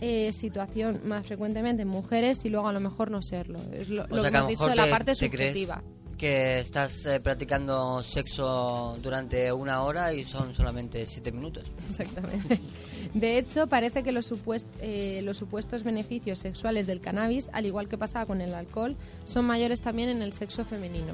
eh, 0.00 0.32
situación 0.32 1.00
más 1.04 1.26
frecuentemente 1.26 1.82
en 1.82 1.88
mujeres 1.88 2.44
y 2.44 2.48
luego 2.50 2.68
a 2.68 2.72
lo 2.72 2.80
mejor 2.80 3.10
no 3.10 3.20
serlo. 3.20 3.58
Es 3.72 3.88
lo, 3.88 4.04
O 4.04 4.08
lo 4.08 4.22
sea 4.22 4.30
que 4.30 4.36
hemos 4.38 4.48
dicho 4.50 4.74
la 4.74 4.84
te- 4.84 4.90
parte 4.90 5.12
crees 5.16 5.18
subjetiva. 5.32 5.82
Que 6.16 6.60
estás 6.60 7.04
eh, 7.06 7.20
practicando 7.20 8.02
sexo 8.02 8.96
durante 9.02 9.52
una 9.52 9.82
hora 9.82 10.14
y 10.14 10.24
son 10.24 10.54
solamente 10.54 11.04
siete 11.06 11.30
minutos. 11.32 11.64
Exactamente. 11.90 12.60
De 13.14 13.38
hecho, 13.38 13.66
parece 13.66 14.02
que 14.02 14.12
los, 14.12 14.30
supuest- 14.30 14.66
eh, 14.80 15.20
los 15.24 15.36
supuestos 15.36 15.82
beneficios 15.84 16.38
sexuales 16.38 16.86
del 16.86 17.00
cannabis, 17.00 17.50
al 17.52 17.66
igual 17.66 17.88
que 17.88 17.98
pasaba 17.98 18.26
con 18.26 18.40
el 18.40 18.54
alcohol, 18.54 18.96
son 19.24 19.44
mayores 19.46 19.80
también 19.80 20.08
en 20.08 20.22
el 20.22 20.32
sexo 20.32 20.64
femenino, 20.64 21.12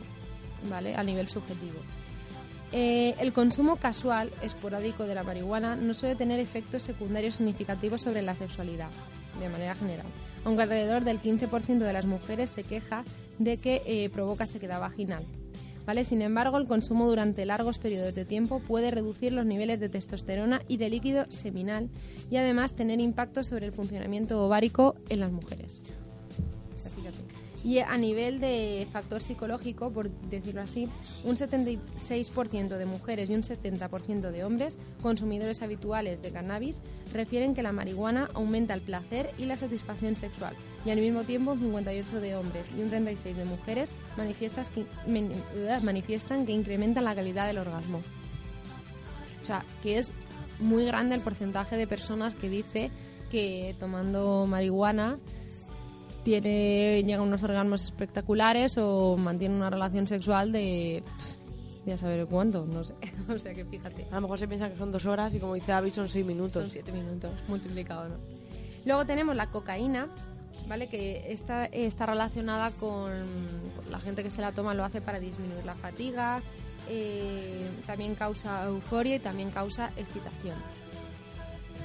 ¿vale? 0.70 0.94
A 0.96 1.02
nivel 1.02 1.28
subjetivo. 1.28 1.78
Eh, 2.74 3.14
el 3.18 3.32
consumo 3.32 3.76
casual, 3.76 4.30
esporádico 4.40 5.04
de 5.04 5.14
la 5.14 5.22
marihuana, 5.22 5.76
no 5.76 5.92
suele 5.92 6.14
tener 6.16 6.40
efectos 6.40 6.82
secundarios 6.82 7.34
significativos 7.36 8.00
sobre 8.00 8.22
la 8.22 8.34
sexualidad, 8.34 8.88
de 9.38 9.48
manera 9.50 9.74
general. 9.74 10.06
Aunque 10.44 10.62
alrededor 10.62 11.04
del 11.04 11.20
15% 11.20 11.78
de 11.78 11.92
las 11.92 12.06
mujeres 12.06 12.50
se 12.50 12.62
queja 12.64 13.04
de 13.44 13.56
que 13.58 13.82
eh, 13.86 14.10
provoca 14.10 14.46
sequedad 14.46 14.80
vaginal. 14.80 15.24
¿Vale? 15.84 16.04
Sin 16.04 16.22
embargo, 16.22 16.58
el 16.58 16.68
consumo 16.68 17.08
durante 17.08 17.44
largos 17.44 17.78
periodos 17.78 18.14
de 18.14 18.24
tiempo 18.24 18.60
puede 18.60 18.92
reducir 18.92 19.32
los 19.32 19.44
niveles 19.44 19.80
de 19.80 19.88
testosterona 19.88 20.62
y 20.68 20.76
de 20.76 20.88
líquido 20.88 21.24
seminal 21.28 21.90
y 22.30 22.36
además 22.36 22.74
tener 22.74 23.00
impacto 23.00 23.42
sobre 23.42 23.66
el 23.66 23.72
funcionamiento 23.72 24.44
ovárico 24.44 24.94
en 25.08 25.20
las 25.20 25.32
mujeres. 25.32 25.82
Y 27.64 27.78
a 27.78 27.96
nivel 27.96 28.40
de 28.40 28.88
factor 28.92 29.20
psicológico, 29.22 29.90
por 29.90 30.10
decirlo 30.10 30.62
así, 30.62 30.88
un 31.24 31.36
76% 31.36 32.76
de 32.76 32.86
mujeres 32.86 33.30
y 33.30 33.34
un 33.34 33.42
70% 33.42 34.30
de 34.32 34.44
hombres 34.44 34.78
consumidores 35.00 35.62
habituales 35.62 36.22
de 36.22 36.32
cannabis 36.32 36.82
refieren 37.12 37.54
que 37.54 37.62
la 37.62 37.70
marihuana 37.72 38.28
aumenta 38.34 38.74
el 38.74 38.80
placer 38.80 39.30
y 39.38 39.44
la 39.44 39.56
satisfacción 39.56 40.16
sexual. 40.16 40.54
Y 40.84 40.90
al 40.90 40.98
mismo 40.98 41.22
tiempo, 41.22 41.52
un 41.52 41.60
58% 41.72 42.18
de 42.20 42.34
hombres 42.34 42.66
y 42.76 42.80
un 42.82 42.90
36% 42.90 43.34
de 43.34 43.44
mujeres 43.44 43.92
men- 45.06 45.30
manifiestan 45.84 46.44
que 46.46 46.52
incrementan 46.52 47.04
la 47.04 47.14
calidad 47.14 47.46
del 47.46 47.58
orgasmo. 47.58 48.02
O 49.42 49.46
sea, 49.46 49.64
que 49.82 49.98
es 49.98 50.10
muy 50.58 50.84
grande 50.84 51.14
el 51.14 51.20
porcentaje 51.20 51.76
de 51.76 51.86
personas 51.86 52.34
que 52.34 52.48
dice 52.48 52.90
que 53.30 53.74
tomando 53.78 54.46
marihuana 54.46 55.18
tiene 56.22 57.02
llega 57.02 57.18
a 57.18 57.22
unos 57.22 57.42
orgasmos 57.42 57.84
espectaculares 57.84 58.76
o 58.78 59.16
mantiene 59.16 59.54
una 59.54 59.70
relación 59.70 60.06
sexual 60.06 60.52
de 60.52 61.02
ya 61.84 61.98
saber 61.98 62.26
cuánto, 62.26 62.64
no 62.66 62.84
sé. 62.84 62.94
o 63.28 63.38
sea 63.38 63.54
que 63.54 63.64
fíjate. 63.64 64.06
A 64.10 64.16
lo 64.16 64.22
mejor 64.22 64.38
se 64.38 64.48
piensa 64.48 64.70
que 64.70 64.76
son 64.76 64.92
dos 64.92 65.04
horas 65.06 65.34
y 65.34 65.38
como 65.38 65.54
dice 65.54 65.72
David 65.72 65.92
son 65.92 66.08
seis 66.08 66.24
minutos. 66.24 66.62
Son 66.62 66.70
siete 66.70 66.92
minutos 66.92 67.30
multiplicado, 67.48 68.08
¿no? 68.08 68.16
Luego 68.84 69.06
tenemos 69.06 69.36
la 69.36 69.48
cocaína, 69.48 70.08
¿vale? 70.68 70.88
Que 70.88 71.32
está, 71.32 71.66
está 71.66 72.06
relacionada 72.06 72.70
con 72.72 73.12
la 73.90 74.00
gente 74.00 74.22
que 74.22 74.30
se 74.30 74.40
la 74.40 74.52
toma, 74.52 74.74
lo 74.74 74.84
hace 74.84 75.00
para 75.00 75.20
disminuir 75.20 75.64
la 75.64 75.74
fatiga, 75.74 76.42
eh, 76.88 77.68
también 77.86 78.14
causa 78.14 78.64
euforia 78.64 79.16
y 79.16 79.20
también 79.20 79.50
causa 79.50 79.92
excitación. 79.96 80.56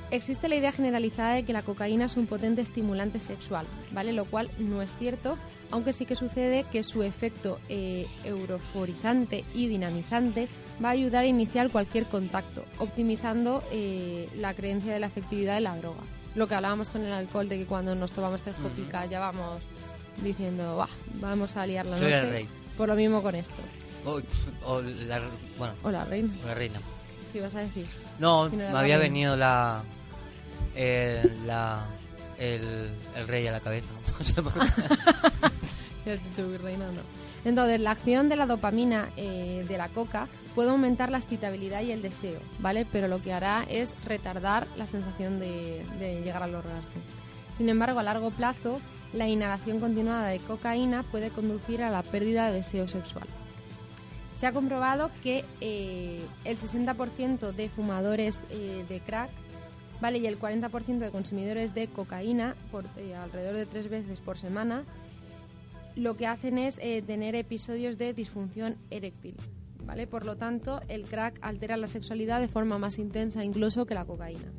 Existe 0.10 0.48
la 0.48 0.56
idea 0.56 0.72
generalizada 0.72 1.34
de 1.34 1.44
que 1.44 1.52
la 1.52 1.64
cocaína 1.64 2.06
es 2.06 2.16
un 2.16 2.28
potente 2.28 2.62
estimulante 2.62 3.20
sexual, 3.20 3.66
¿vale? 3.92 4.14
Lo 4.14 4.24
cual 4.24 4.50
no 4.58 4.82
es 4.82 4.96
cierto, 4.98 5.38
aunque 5.70 5.92
sí 5.92 6.06
que 6.06 6.16
sucede 6.16 6.64
que 6.72 6.84
su 6.84 7.04
efecto 7.04 7.60
eh, 7.68 8.08
euroforizante 8.24 9.44
y 9.54 9.68
dinamizante 9.68 10.48
va 10.84 10.90
a 10.90 10.92
ayudar 10.94 11.24
a 11.24 11.28
iniciar 11.28 11.70
cualquier 11.70 12.06
contacto, 12.06 12.64
optimizando 12.80 13.64
eh, 13.72 14.30
la 14.38 14.54
creencia 14.54 14.94
de 14.94 15.00
la 15.00 15.08
efectividad 15.08 15.56
de 15.56 15.62
la 15.62 15.76
droga. 15.76 16.00
Lo 16.36 16.48
que 16.48 16.56
hablábamos 16.56 16.90
con 16.90 17.04
el 17.04 17.12
alcohol, 17.12 17.50
de 17.50 17.58
que 17.58 17.66
cuando 17.66 17.94
nos 17.94 18.14
tomamos 18.14 18.42
tres 18.42 18.56
copicas 18.56 19.10
ya 19.10 19.20
vamos 19.20 19.62
diciendo, 20.24 20.76
"Buah, 20.76 20.88
vamos 21.20 21.58
a 21.58 21.66
liar 21.68 21.86
la 21.86 21.98
Soy 21.98 22.12
noche. 22.12 22.24
el 22.24 22.30
rey. 22.32 22.48
Por 22.78 22.88
lo 22.88 22.96
mismo 22.96 23.22
con 23.22 23.36
esto. 23.36 23.56
O, 24.06 24.22
o 24.66 24.82
la, 24.82 25.20
bueno, 25.58 25.74
reina. 26.06 26.34
o 26.44 26.48
la 26.48 26.54
reina. 26.54 26.80
¿Qué 27.34 27.40
ibas 27.40 27.56
a 27.56 27.60
decir? 27.60 27.86
No, 28.20 28.50
Si 28.50 28.56
no 28.56 28.64
era 28.64 28.72
me 28.72 28.80
había 28.80 28.98
venido 28.98 29.36
la, 29.36 29.84
el, 30.78 31.50
el, 32.38 32.92
el 33.16 33.28
rey 33.28 33.48
a 33.48 33.52
la 33.52 33.60
cabeza. 33.60 33.88
Virreina, 36.50 36.88
no. 36.92 37.02
Entonces, 37.44 37.80
la 37.80 37.92
acción 37.92 38.30
de 38.30 38.36
la 38.36 38.46
dopamina 38.46 39.10
eh, 39.18 39.66
de 39.68 39.78
la 39.78 39.90
coca 39.90 40.28
puede 40.56 40.70
aumentar 40.70 41.10
la 41.10 41.18
excitabilidad 41.18 41.82
y 41.82 41.92
el 41.92 42.02
deseo, 42.02 42.40
¿vale? 42.60 42.86
Pero 42.92 43.08
lo 43.08 43.22
que 43.22 43.34
hará 43.34 43.66
es 43.70 43.94
retardar 44.06 44.68
la 44.76 44.86
sensación 44.86 45.40
de, 45.40 45.86
de 46.00 46.22
llegar 46.22 46.44
al 46.44 46.56
orgasmo. 46.56 47.02
Sin 47.56 47.70
embargo, 47.70 48.00
a 48.00 48.04
largo 48.04 48.32
plazo, 48.32 48.80
la 49.14 49.28
inhalación 49.28 49.80
continuada 49.80 50.28
de 50.28 50.40
cocaína 50.40 51.04
puede 51.04 51.30
conducir 51.30 51.84
a 51.84 51.90
la 51.90 52.04
pérdida 52.04 52.48
de 52.48 52.58
deseo 52.58 52.88
sexual. 52.88 53.28
Se 54.38 54.46
ha 54.46 54.52
comprobado 54.52 55.10
que 55.24 55.44
eh, 55.62 56.22
el 56.44 56.58
60% 56.58 57.54
de 57.54 57.70
fumadores 57.70 58.40
eh, 58.52 58.86
de 58.88 59.00
crack 59.00 59.32
¿vale? 60.02 60.20
y 60.20 60.28
el 60.28 60.40
40% 60.40 61.00
de 61.00 61.12
consumidores 61.12 61.74
de 61.74 61.88
cocaína, 61.88 62.56
por, 62.72 62.86
eh, 62.98 63.16
alrededor 63.16 63.56
de 63.56 63.66
tres 63.66 63.90
veces 63.90 64.20
por 64.20 64.38
semana, 64.38 64.84
lo 65.96 66.16
que 66.16 66.28
hacen 66.28 66.58
es 66.58 66.80
eh, 66.80 67.02
tener 67.02 67.36
episodios 67.36 67.98
de 67.98 68.14
disfunción 68.14 68.78
eréctil. 68.92 69.36
¿vale? 69.86 70.06
Por 70.06 70.26
lo 70.26 70.36
tanto, 70.36 70.82
el 70.90 71.06
crack 71.06 71.40
altera 71.42 71.78
la 71.78 71.88
sexualidad 71.88 72.40
de 72.40 72.48
forma 72.48 72.78
más 72.78 73.00
intensa 73.00 73.44
incluso 73.44 73.86
que 73.86 73.96
la 73.96 74.06
cocaína. 74.06 74.52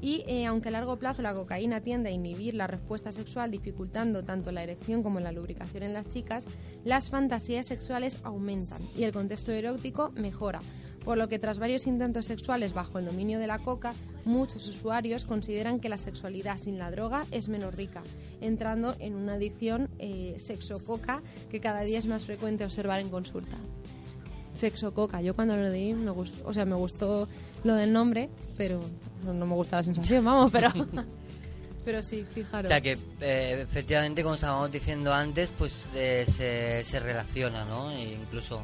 Y 0.00 0.22
eh, 0.26 0.44
aunque 0.44 0.68
a 0.68 0.72
largo 0.72 0.98
plazo 0.98 1.22
la 1.22 1.32
cocaína 1.32 1.80
tiende 1.80 2.10
a 2.10 2.12
inhibir 2.12 2.54
la 2.54 2.66
respuesta 2.66 3.10
sexual, 3.10 3.50
dificultando 3.50 4.22
tanto 4.22 4.52
la 4.52 4.62
erección 4.62 5.02
como 5.02 5.18
la 5.18 5.32
lubricación 5.32 5.82
en 5.82 5.94
las 5.94 6.10
chicas, 6.10 6.46
las 6.84 7.08
fantasías 7.08 7.66
sexuales 7.66 8.20
aumentan 8.22 8.86
y 8.94 9.04
el 9.04 9.12
contexto 9.12 9.50
erótico 9.50 10.10
mejora. 10.10 10.60
Por 11.04 11.18
lo 11.18 11.28
que 11.28 11.38
tras 11.38 11.58
varios 11.58 11.86
intentos 11.86 12.26
sexuales 12.26 12.72
bajo 12.72 12.98
el 12.98 13.04
dominio 13.04 13.38
de 13.38 13.46
la 13.46 13.58
coca, 13.58 13.92
muchos 14.24 14.66
usuarios 14.68 15.26
consideran 15.26 15.80
que 15.80 15.88
la 15.88 15.98
sexualidad 15.98 16.58
sin 16.58 16.78
la 16.78 16.90
droga 16.90 17.26
es 17.30 17.48
menos 17.48 17.74
rica, 17.74 18.02
entrando 18.40 18.96
en 18.98 19.14
una 19.14 19.34
adicción 19.34 19.90
eh, 19.98 20.34
sexo-coca 20.38 21.22
que 21.50 21.60
cada 21.60 21.82
día 21.82 21.98
es 21.98 22.06
más 22.06 22.24
frecuente 22.24 22.64
observar 22.64 23.00
en 23.00 23.10
consulta. 23.10 23.56
Sexo 24.54 24.94
coca. 24.94 25.20
Yo 25.20 25.34
cuando 25.34 25.56
lo 25.56 25.68
leí 25.68 25.92
me 25.94 26.12
gustó, 26.12 26.48
o 26.48 26.54
sea, 26.54 26.64
me 26.64 26.76
gustó 26.76 27.28
lo 27.64 27.74
del 27.74 27.92
nombre, 27.92 28.30
pero 28.56 28.80
no, 29.24 29.34
no 29.34 29.46
me 29.46 29.54
gusta 29.54 29.78
la 29.78 29.82
sensación, 29.82 30.24
vamos, 30.24 30.50
pero 30.52 30.70
pero 31.84 32.02
sí, 32.02 32.24
fijaros. 32.32 32.66
O 32.66 32.68
sea 32.68 32.80
que 32.80 32.98
eh, 33.20 33.60
efectivamente, 33.60 34.22
como 34.22 34.36
estábamos 34.36 34.72
diciendo 34.72 35.12
antes, 35.12 35.50
pues 35.56 35.86
eh, 35.94 36.24
se, 36.26 36.82
se 36.84 36.98
relaciona, 36.98 37.64
¿no? 37.66 37.90
E 37.90 38.14
incluso 38.14 38.62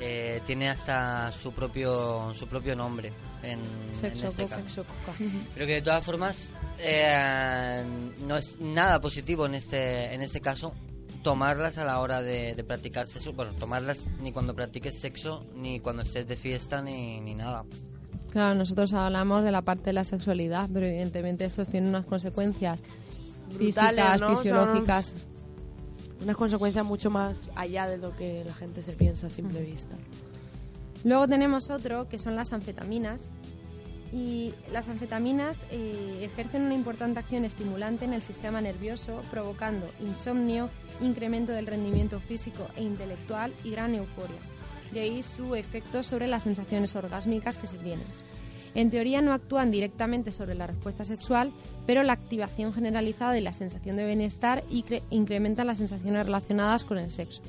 eh, 0.00 0.40
tiene 0.46 0.68
hasta 0.70 1.30
su 1.32 1.52
propio 1.52 2.34
su 2.34 2.46
propio 2.46 2.74
nombre 2.74 3.12
en, 3.42 3.60
en 3.60 3.94
Sexo 3.94 4.28
este 4.28 4.42
coca. 4.44 4.56
caso. 4.56 4.68
Sexo 4.68 4.84
coca. 4.84 5.18
Pero 5.54 5.66
que 5.66 5.74
de 5.74 5.82
todas 5.82 6.04
formas 6.04 6.50
eh, 6.78 7.84
no 8.26 8.36
es 8.36 8.58
nada 8.60 9.00
positivo 9.00 9.46
en 9.46 9.54
este 9.54 10.14
en 10.14 10.22
este 10.22 10.40
caso 10.40 10.74
tomarlas 11.22 11.76
a 11.76 11.84
la 11.84 12.00
hora 12.00 12.22
de, 12.22 12.54
de 12.54 12.64
practicar 12.64 13.06
sexo. 13.06 13.34
Bueno, 13.34 13.52
tomarlas 13.58 14.06
ni 14.20 14.32
cuando 14.32 14.54
practiques 14.54 14.98
sexo, 14.98 15.44
ni 15.54 15.78
cuando 15.80 16.02
estés 16.02 16.26
de 16.26 16.36
fiesta, 16.36 16.80
ni, 16.80 17.20
ni 17.20 17.34
nada. 17.34 17.64
Claro, 18.30 18.54
nosotros 18.54 18.92
hablamos 18.94 19.42
de 19.44 19.50
la 19.52 19.60
parte 19.60 19.86
de 19.86 19.92
la 19.92 20.04
sexualidad, 20.04 20.70
pero 20.72 20.86
evidentemente 20.86 21.44
eso 21.44 21.64
tiene 21.66 21.88
unas 21.90 22.06
consecuencias 22.06 22.82
Brutales, 23.48 23.74
físicas, 23.74 24.20
¿no? 24.20 24.26
Son- 24.28 24.36
fisiológicas. 24.36 25.12
Unas 26.20 26.36
consecuencias 26.36 26.84
mucho 26.84 27.10
más 27.10 27.50
allá 27.54 27.88
de 27.88 27.96
lo 27.96 28.14
que 28.14 28.44
la 28.44 28.52
gente 28.54 28.82
se 28.82 28.92
piensa 28.92 29.28
a 29.28 29.30
simple 29.30 29.62
vista. 29.62 29.96
Luego 31.04 31.26
tenemos 31.26 31.70
otro 31.70 32.08
que 32.08 32.18
son 32.18 32.36
las 32.36 32.52
anfetaminas. 32.52 33.30
Y 34.12 34.52
las 34.72 34.88
anfetaminas 34.88 35.66
eh, 35.70 36.18
ejercen 36.22 36.62
una 36.62 36.74
importante 36.74 37.20
acción 37.20 37.44
estimulante 37.44 38.04
en 38.04 38.12
el 38.12 38.22
sistema 38.22 38.60
nervioso, 38.60 39.22
provocando 39.30 39.88
insomnio, 40.00 40.68
incremento 41.00 41.52
del 41.52 41.68
rendimiento 41.68 42.18
físico 42.18 42.66
e 42.74 42.82
intelectual 42.82 43.54
y 43.62 43.70
gran 43.70 43.94
euforia. 43.94 44.40
De 44.92 45.00
ahí 45.00 45.22
su 45.22 45.54
efecto 45.54 46.02
sobre 46.02 46.26
las 46.26 46.42
sensaciones 46.42 46.96
orgásmicas 46.96 47.56
que 47.56 47.68
se 47.68 47.78
tienen. 47.78 48.06
En 48.74 48.90
teoría 48.90 49.20
no 49.20 49.32
actúan 49.32 49.70
directamente 49.70 50.32
sobre 50.32 50.54
la 50.54 50.66
respuesta 50.66 51.04
sexual, 51.04 51.50
pero 51.86 52.02
la 52.02 52.12
activación 52.12 52.72
generalizada 52.72 53.36
y 53.36 53.40
la 53.40 53.52
sensación 53.52 53.96
de 53.96 54.06
bienestar 54.06 54.64
incre- 54.70 55.02
incrementan 55.10 55.66
las 55.66 55.78
sensaciones 55.78 56.24
relacionadas 56.26 56.84
con 56.84 56.98
el 56.98 57.10
sexo 57.10 57.42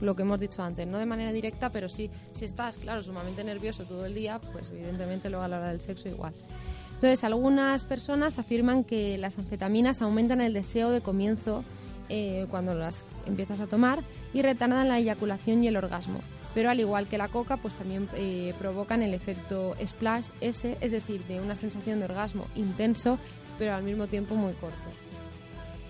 lo 0.00 0.16
que 0.16 0.22
hemos 0.22 0.40
dicho 0.40 0.60
antes, 0.64 0.84
no 0.88 0.98
de 0.98 1.06
manera 1.06 1.30
directa, 1.30 1.70
pero 1.70 1.88
sí, 1.88 2.10
si 2.32 2.44
estás, 2.44 2.76
claro, 2.76 3.04
sumamente 3.04 3.44
nervioso 3.44 3.84
todo 3.84 4.04
el 4.04 4.14
día, 4.14 4.40
pues 4.52 4.68
evidentemente 4.70 5.30
luego 5.30 5.44
a 5.44 5.48
la 5.48 5.58
hora 5.58 5.68
del 5.68 5.80
sexo 5.80 6.08
igual. 6.08 6.32
Entonces, 6.94 7.22
algunas 7.22 7.84
personas 7.84 8.36
afirman 8.40 8.82
que 8.82 9.16
las 9.18 9.38
anfetaminas 9.38 10.02
aumentan 10.02 10.40
el 10.40 10.54
deseo 10.54 10.90
de 10.90 11.02
comienzo 11.02 11.62
eh, 12.08 12.48
cuando 12.50 12.74
las 12.74 13.04
empiezas 13.26 13.60
a 13.60 13.68
tomar 13.68 14.00
y 14.34 14.42
retardan 14.42 14.88
la 14.88 14.98
eyaculación 14.98 15.62
y 15.62 15.68
el 15.68 15.76
orgasmo. 15.76 16.18
Pero 16.54 16.70
al 16.70 16.80
igual 16.80 17.06
que 17.06 17.18
la 17.18 17.28
coca, 17.28 17.56
pues 17.56 17.74
también 17.74 18.08
eh, 18.14 18.54
provocan 18.58 19.02
el 19.02 19.14
efecto 19.14 19.74
splash 19.84 20.26
S, 20.40 20.76
es 20.80 20.90
decir, 20.90 21.24
de 21.24 21.40
una 21.40 21.54
sensación 21.54 21.98
de 21.98 22.04
orgasmo 22.04 22.46
intenso, 22.54 23.18
pero 23.58 23.74
al 23.74 23.82
mismo 23.82 24.06
tiempo 24.06 24.34
muy 24.34 24.52
corto. 24.54 24.76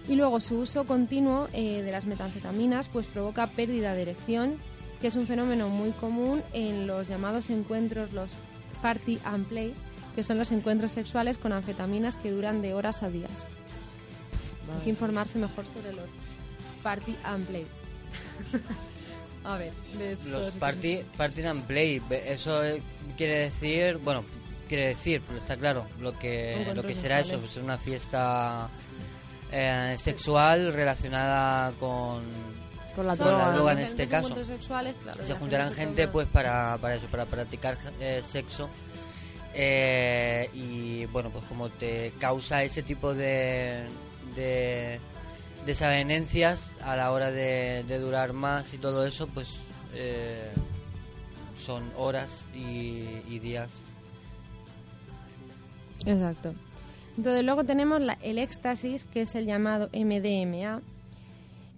Y 0.09 0.15
luego 0.15 0.41
su 0.41 0.59
uso 0.59 0.85
continuo 0.85 1.49
eh, 1.53 1.83
de 1.83 1.93
las 1.93 2.07
metanfetaminas 2.07 2.89
pues 2.89 3.07
provoca 3.07 3.49
pérdida 3.49 3.95
de 3.95 4.03
erección, 4.03 4.57
que 5.01 5.09
es 5.09 5.17
un 5.17 5.27
fenómeno 5.27 5.69
muy 5.69 5.91
común 5.93 6.43
en 6.53 6.87
los 6.87 7.09
llamados 7.09 7.51
encuentros, 7.51 8.13
los 8.13 8.35
party 8.83 9.19
and 9.25 9.47
play, 9.47 9.75
que 10.15 10.25
son 10.25 10.39
los 10.39 10.53
encuentros 10.53 10.93
sexuales 10.93 11.39
con 11.39 11.53
anfetaminas 11.53 12.17
que 12.17 12.31
duran 12.31 12.63
de 12.63 12.75
horas 12.75 13.03
a 13.03 13.11
días. 13.11 13.31
Hay 14.75 14.85
que 14.85 14.91
informarse 14.91 15.39
mejor 15.39 15.67
sobre 15.67 15.93
los 15.93 16.17
party 16.83 17.17
and 17.25 17.47
play. 17.47 17.67
a 19.45 19.57
ver, 19.57 19.73
de 19.99 20.17
Los 20.31 20.53
party, 20.57 21.01
party 21.17 21.43
and 21.43 21.65
play, 21.65 22.01
eso 22.27 22.65
eh, 22.65 22.83
quiere 23.17 23.41
decir, 23.41 23.99
bueno, 23.99 24.25
quiere 24.69 24.89
decir, 24.89 25.23
pero 25.27 25.39
está 25.39 25.57
claro, 25.57 25.87
lo 26.01 26.19
que, 26.19 26.73
lo 26.75 26.83
que 26.83 26.95
será 26.95 27.21
eso, 27.21 27.31
sexuales. 27.31 27.51
pues 27.53 27.65
una 27.65 27.79
fiesta 27.79 28.69
eh, 29.51 29.97
sexual 29.99 30.73
relacionada 30.73 31.73
con... 31.73 32.23
Con 32.95 33.07
la 33.07 33.17
Son 33.17 33.27
Con 33.29 33.39
la 33.39 33.51
droga. 33.53 33.73
en 33.73 33.79
este 33.79 34.07
caso. 34.07 34.29
encuentros 34.29 34.47
sexuales, 34.47 34.95
claro, 35.03 35.27
se 35.27 35.35
juntarán 35.35 35.73
gente 35.73 36.09
pues 36.09 36.27
para, 36.29 36.77
para 36.79 36.95
eso, 36.95 37.07
para 37.07 37.25
practicar 37.25 37.77
eh, 38.01 38.23
sexo. 38.31 38.69
Eh, 39.55 40.49
y 40.55 41.07
bueno, 41.07 41.31
pues 41.31 41.45
como 41.45 41.69
te 41.69 42.13
causa 42.19 42.63
ese 42.63 42.83
tipo 42.83 43.15
de, 43.15 43.85
de 44.35 45.01
desavenencias 45.67 46.75
a 46.83 46.97
la 46.97 47.13
hora 47.13 47.31
de, 47.31 47.85
durar 48.01 48.33
más 48.33 48.73
y 48.75 48.79
todo 48.79 49.07
eso, 49.07 49.27
pues 49.29 49.55
eh, 49.95 50.51
son 51.65 51.85
horas 51.97 52.29
y, 52.55 53.05
y 53.29 53.39
días. 53.39 53.71
Exacto. 56.07 56.55
Entonces 57.17 57.45
luego 57.45 57.65
tenemos 57.65 58.01
la- 58.01 58.19
el 58.23 58.39
éxtasis, 58.39 59.05
que 59.07 59.23
es 59.23 59.35
el 59.35 59.47
llamado 59.47 59.89
MDMA. 59.93 60.81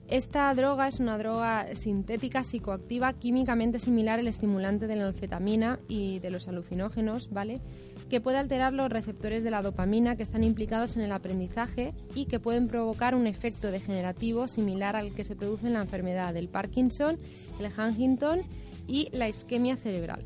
Esta 0.08 0.52
droga 0.54 0.86
es 0.86 1.00
una 1.00 1.16
droga 1.18 1.74
sintética 1.74 2.42
psicoactiva 2.42 3.14
químicamente 3.14 3.78
similar 3.78 4.18
al 4.18 4.28
estimulante 4.28 4.86
de 4.86 4.96
la 4.96 5.06
anfetamina 5.08 5.78
y 5.88 6.18
de 6.20 6.30
los 6.30 6.46
alucinógenos, 6.46 7.30
¿vale? 7.30 7.60
Que 8.08 8.20
puede 8.20 8.38
alterar 8.38 8.72
los 8.72 8.90
receptores 8.90 9.42
de 9.42 9.50
la 9.50 9.62
dopamina 9.62 10.16
que 10.16 10.22
están 10.22 10.44
implicados 10.44 10.96
en 10.96 11.02
el 11.02 11.12
aprendizaje 11.12 11.90
y 12.14 12.26
que 12.26 12.38
pueden 12.38 12.68
provocar 12.68 13.14
un 13.14 13.26
efecto 13.26 13.70
degenerativo 13.70 14.46
similar 14.46 14.94
al 14.94 15.14
que 15.14 15.24
se 15.24 15.36
produce 15.36 15.66
en 15.66 15.74
la 15.74 15.82
enfermedad 15.82 16.34
del 16.34 16.48
Parkinson, 16.48 17.18
el 17.58 17.70
Huntington 17.76 18.42
y 18.86 19.08
la 19.12 19.28
isquemia 19.28 19.76
cerebral. 19.76 20.24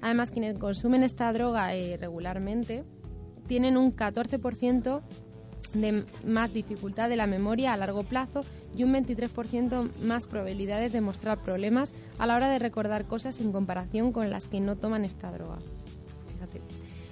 Además, 0.00 0.30
quienes 0.30 0.58
consumen 0.58 1.02
esta 1.02 1.32
droga 1.32 1.74
eh, 1.74 1.96
regularmente 1.96 2.84
tienen 3.46 3.76
un 3.76 3.94
14% 3.96 5.02
de 5.74 6.04
más 6.24 6.52
dificultad 6.52 7.08
de 7.08 7.16
la 7.16 7.26
memoria 7.26 7.72
a 7.72 7.76
largo 7.76 8.04
plazo 8.04 8.44
y 8.76 8.84
un 8.84 8.92
23% 8.94 9.90
más 10.02 10.26
probabilidades 10.26 10.92
de 10.92 11.00
mostrar 11.00 11.42
problemas 11.42 11.94
a 12.18 12.26
la 12.26 12.36
hora 12.36 12.48
de 12.48 12.58
recordar 12.58 13.06
cosas 13.06 13.40
en 13.40 13.52
comparación 13.52 14.12
con 14.12 14.30
las 14.30 14.48
que 14.48 14.60
no 14.60 14.76
toman 14.76 15.04
esta 15.04 15.30
droga. 15.30 15.58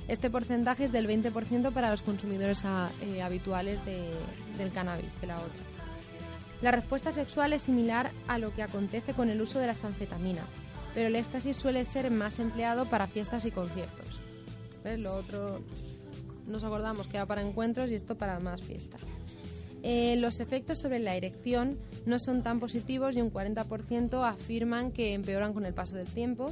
Este 0.08 0.30
porcentaje 0.30 0.84
es 0.84 0.92
del 0.92 1.08
20% 1.08 1.72
para 1.72 1.90
los 1.90 2.02
consumidores 2.02 2.62
ah, 2.64 2.90
eh, 3.02 3.22
habituales 3.22 3.84
de- 3.84 4.08
del 4.58 4.70
cannabis, 4.70 5.20
de 5.20 5.26
la 5.26 5.36
otra. 5.38 5.60
La 6.62 6.70
respuesta 6.70 7.12
sexual 7.12 7.52
es 7.52 7.62
similar 7.62 8.10
a 8.28 8.38
lo 8.38 8.52
que 8.54 8.62
acontece 8.62 9.12
con 9.14 9.28
el 9.30 9.40
uso 9.40 9.58
de 9.58 9.66
las 9.66 9.84
anfetaminas, 9.84 10.46
pero 10.94 11.08
el 11.08 11.16
éxtasis 11.16 11.56
suele 11.56 11.84
ser 11.84 12.10
más 12.10 12.38
empleado 12.38 12.86
para 12.86 13.06
fiestas 13.06 13.44
y 13.44 13.50
conciertos. 13.50 14.20
¿Ves? 14.84 15.00
Lo 15.00 15.14
otro 15.14 15.60
nos 16.46 16.62
acordamos 16.64 17.08
que 17.08 17.16
era 17.16 17.26
para 17.26 17.42
encuentros 17.42 17.90
y 17.90 17.94
esto 17.96 18.16
para 18.16 18.38
más 18.38 18.62
fiestas. 18.62 19.00
Eh, 19.82 20.16
los 20.16 20.40
efectos 20.40 20.78
sobre 20.80 20.98
la 21.00 21.14
erección 21.16 21.78
no 22.06 22.18
son 22.18 22.42
tan 22.42 22.58
positivos 22.60 23.16
y 23.16 23.20
un 23.20 23.30
40% 23.32 24.26
afirman 24.26 24.92
que 24.92 25.14
empeoran 25.14 25.52
con 25.52 25.66
el 25.66 25.74
paso 25.74 25.96
del 25.96 26.06
tiempo. 26.06 26.50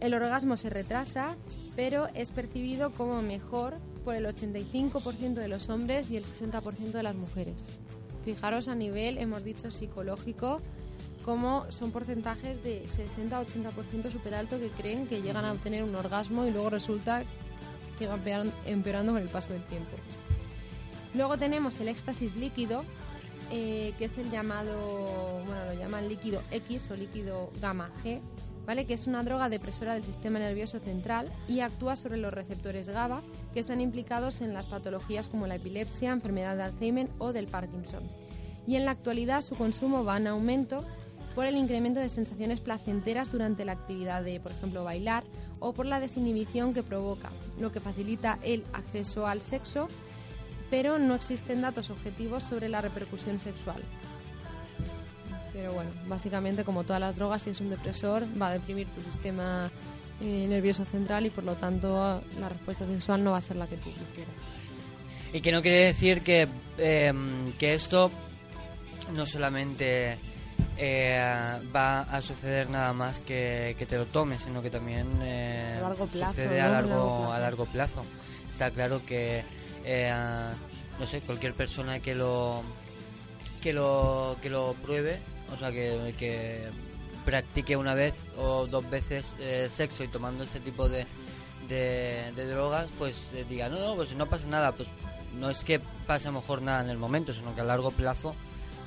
El 0.00 0.14
orgasmo 0.14 0.56
se 0.56 0.68
retrasa, 0.70 1.36
pero 1.78 2.08
es 2.14 2.32
percibido 2.32 2.90
como 2.90 3.22
mejor 3.22 3.74
por 4.04 4.16
el 4.16 4.26
85% 4.26 5.34
de 5.34 5.46
los 5.46 5.68
hombres 5.68 6.10
y 6.10 6.16
el 6.16 6.24
60% 6.24 6.90
de 6.90 7.02
las 7.04 7.14
mujeres. 7.14 7.70
Fijaros 8.24 8.66
a 8.66 8.74
nivel, 8.74 9.16
hemos 9.16 9.44
dicho, 9.44 9.70
psicológico, 9.70 10.60
como 11.24 11.70
son 11.70 11.92
porcentajes 11.92 12.60
de 12.64 12.84
60-80% 12.86 14.10
súper 14.10 14.34
alto 14.34 14.58
que 14.58 14.70
creen 14.70 15.06
que 15.06 15.22
llegan 15.22 15.44
a 15.44 15.52
obtener 15.52 15.84
un 15.84 15.94
orgasmo 15.94 16.46
y 16.46 16.50
luego 16.50 16.68
resulta 16.68 17.22
que 17.96 18.08
va 18.08 18.16
empeoran- 18.16 18.50
empeorando 18.66 19.12
con 19.12 19.22
el 19.22 19.28
paso 19.28 19.52
del 19.52 19.62
tiempo. 19.62 19.92
Luego 21.14 21.38
tenemos 21.38 21.78
el 21.78 21.86
éxtasis 21.86 22.34
líquido, 22.34 22.82
eh, 23.52 23.94
que 23.98 24.06
es 24.06 24.18
el 24.18 24.32
llamado, 24.32 25.44
bueno, 25.46 25.64
lo 25.66 25.74
llaman 25.74 26.08
líquido 26.08 26.42
X 26.50 26.90
o 26.90 26.96
líquido 26.96 27.52
gamma 27.60 27.88
G, 28.02 28.18
¿vale? 28.68 28.84
Que 28.84 28.92
es 28.92 29.06
una 29.06 29.22
droga 29.22 29.48
depresora 29.48 29.94
del 29.94 30.04
sistema 30.04 30.38
nervioso 30.38 30.78
central 30.78 31.32
y 31.48 31.60
actúa 31.60 31.96
sobre 31.96 32.18
los 32.18 32.34
receptores 32.34 32.86
GABA 32.86 33.22
que 33.54 33.60
están 33.60 33.80
implicados 33.80 34.42
en 34.42 34.52
las 34.52 34.66
patologías 34.66 35.28
como 35.28 35.46
la 35.46 35.54
epilepsia, 35.54 36.12
enfermedad 36.12 36.54
de 36.54 36.64
Alzheimer 36.64 37.08
o 37.16 37.32
del 37.32 37.46
Parkinson. 37.46 38.02
Y 38.66 38.76
en 38.76 38.84
la 38.84 38.90
actualidad 38.90 39.40
su 39.40 39.56
consumo 39.56 40.04
va 40.04 40.18
en 40.18 40.26
aumento 40.26 40.84
por 41.34 41.46
el 41.46 41.56
incremento 41.56 41.98
de 41.98 42.10
sensaciones 42.10 42.60
placenteras 42.60 43.32
durante 43.32 43.64
la 43.64 43.72
actividad 43.72 44.22
de, 44.22 44.38
por 44.38 44.52
ejemplo, 44.52 44.84
bailar 44.84 45.24
o 45.60 45.72
por 45.72 45.86
la 45.86 45.98
desinhibición 45.98 46.74
que 46.74 46.82
provoca, 46.82 47.30
lo 47.58 47.72
que 47.72 47.80
facilita 47.80 48.38
el 48.42 48.64
acceso 48.74 49.26
al 49.26 49.40
sexo, 49.40 49.88
pero 50.68 50.98
no 50.98 51.14
existen 51.14 51.62
datos 51.62 51.88
objetivos 51.88 52.44
sobre 52.44 52.68
la 52.68 52.82
repercusión 52.82 53.40
sexual. 53.40 53.82
Pero 55.58 55.72
bueno, 55.72 55.90
básicamente 56.06 56.62
como 56.62 56.84
todas 56.84 57.00
las 57.00 57.16
drogas, 57.16 57.42
si 57.42 57.50
es 57.50 57.60
un 57.60 57.68
depresor, 57.68 58.24
va 58.40 58.50
a 58.50 58.52
deprimir 58.52 58.86
tu 58.92 59.02
sistema 59.02 59.68
eh, 60.20 60.46
nervioso 60.48 60.84
central 60.84 61.26
y 61.26 61.30
por 61.30 61.42
lo 61.42 61.54
tanto 61.54 62.22
la 62.38 62.48
respuesta 62.48 62.86
sexual 62.86 63.24
no 63.24 63.32
va 63.32 63.38
a 63.38 63.40
ser 63.40 63.56
la 63.56 63.66
que 63.66 63.76
tú 63.76 63.92
quisieras. 63.92 64.32
Y 65.32 65.40
que 65.40 65.50
no 65.50 65.60
quiere 65.60 65.86
decir 65.86 66.22
que, 66.22 66.46
em, 66.78 67.52
que 67.58 67.74
esto 67.74 68.12
no 69.12 69.26
solamente 69.26 70.16
eh, 70.76 71.58
va 71.74 72.02
a 72.02 72.22
suceder 72.22 72.70
nada 72.70 72.92
más 72.92 73.18
que, 73.18 73.74
que 73.80 73.84
te 73.84 73.98
lo 73.98 74.06
tomes, 74.06 74.42
sino 74.42 74.62
que 74.62 74.70
también 74.70 75.08
eh, 75.22 75.74
A 75.78 75.88
largo 75.88 76.06
plazo, 76.06 76.34
sucede 76.34 76.60
¿no? 76.60 76.66
a 76.66 76.68
largo, 76.68 76.88
largo 76.92 77.04
plazo. 77.08 77.32
a 77.32 77.38
largo 77.40 77.64
plazo. 77.64 78.04
Está 78.52 78.70
claro 78.70 79.04
que, 79.04 79.42
eh, 79.84 80.14
no 81.00 81.06
sé, 81.08 81.20
cualquier 81.22 81.54
persona 81.54 81.98
que 81.98 82.14
lo, 82.14 82.62
que 83.60 83.72
lo, 83.72 84.36
que 84.40 84.50
lo 84.50 84.74
pruebe, 84.74 85.18
o 85.52 85.58
sea, 85.58 85.72
que, 85.72 86.14
que 86.18 86.68
practique 87.24 87.76
una 87.76 87.94
vez 87.94 88.28
o 88.36 88.66
dos 88.66 88.88
veces 88.90 89.34
eh, 89.38 89.68
sexo 89.74 90.04
y 90.04 90.08
tomando 90.08 90.44
ese 90.44 90.60
tipo 90.60 90.88
de, 90.88 91.06
de, 91.68 92.46
drogas, 92.46 92.88
pues 92.98 93.30
eh, 93.34 93.44
diga, 93.48 93.68
no, 93.68 93.78
no, 93.78 93.94
pues 93.96 94.14
no 94.14 94.26
pasa 94.26 94.46
nada, 94.46 94.72
pues 94.72 94.88
no 95.38 95.50
es 95.50 95.64
que 95.64 95.80
pase 96.06 96.30
mejor 96.30 96.62
nada 96.62 96.82
en 96.82 96.90
el 96.90 96.98
momento, 96.98 97.32
sino 97.32 97.54
que 97.54 97.60
a 97.60 97.64
largo 97.64 97.90
plazo 97.90 98.34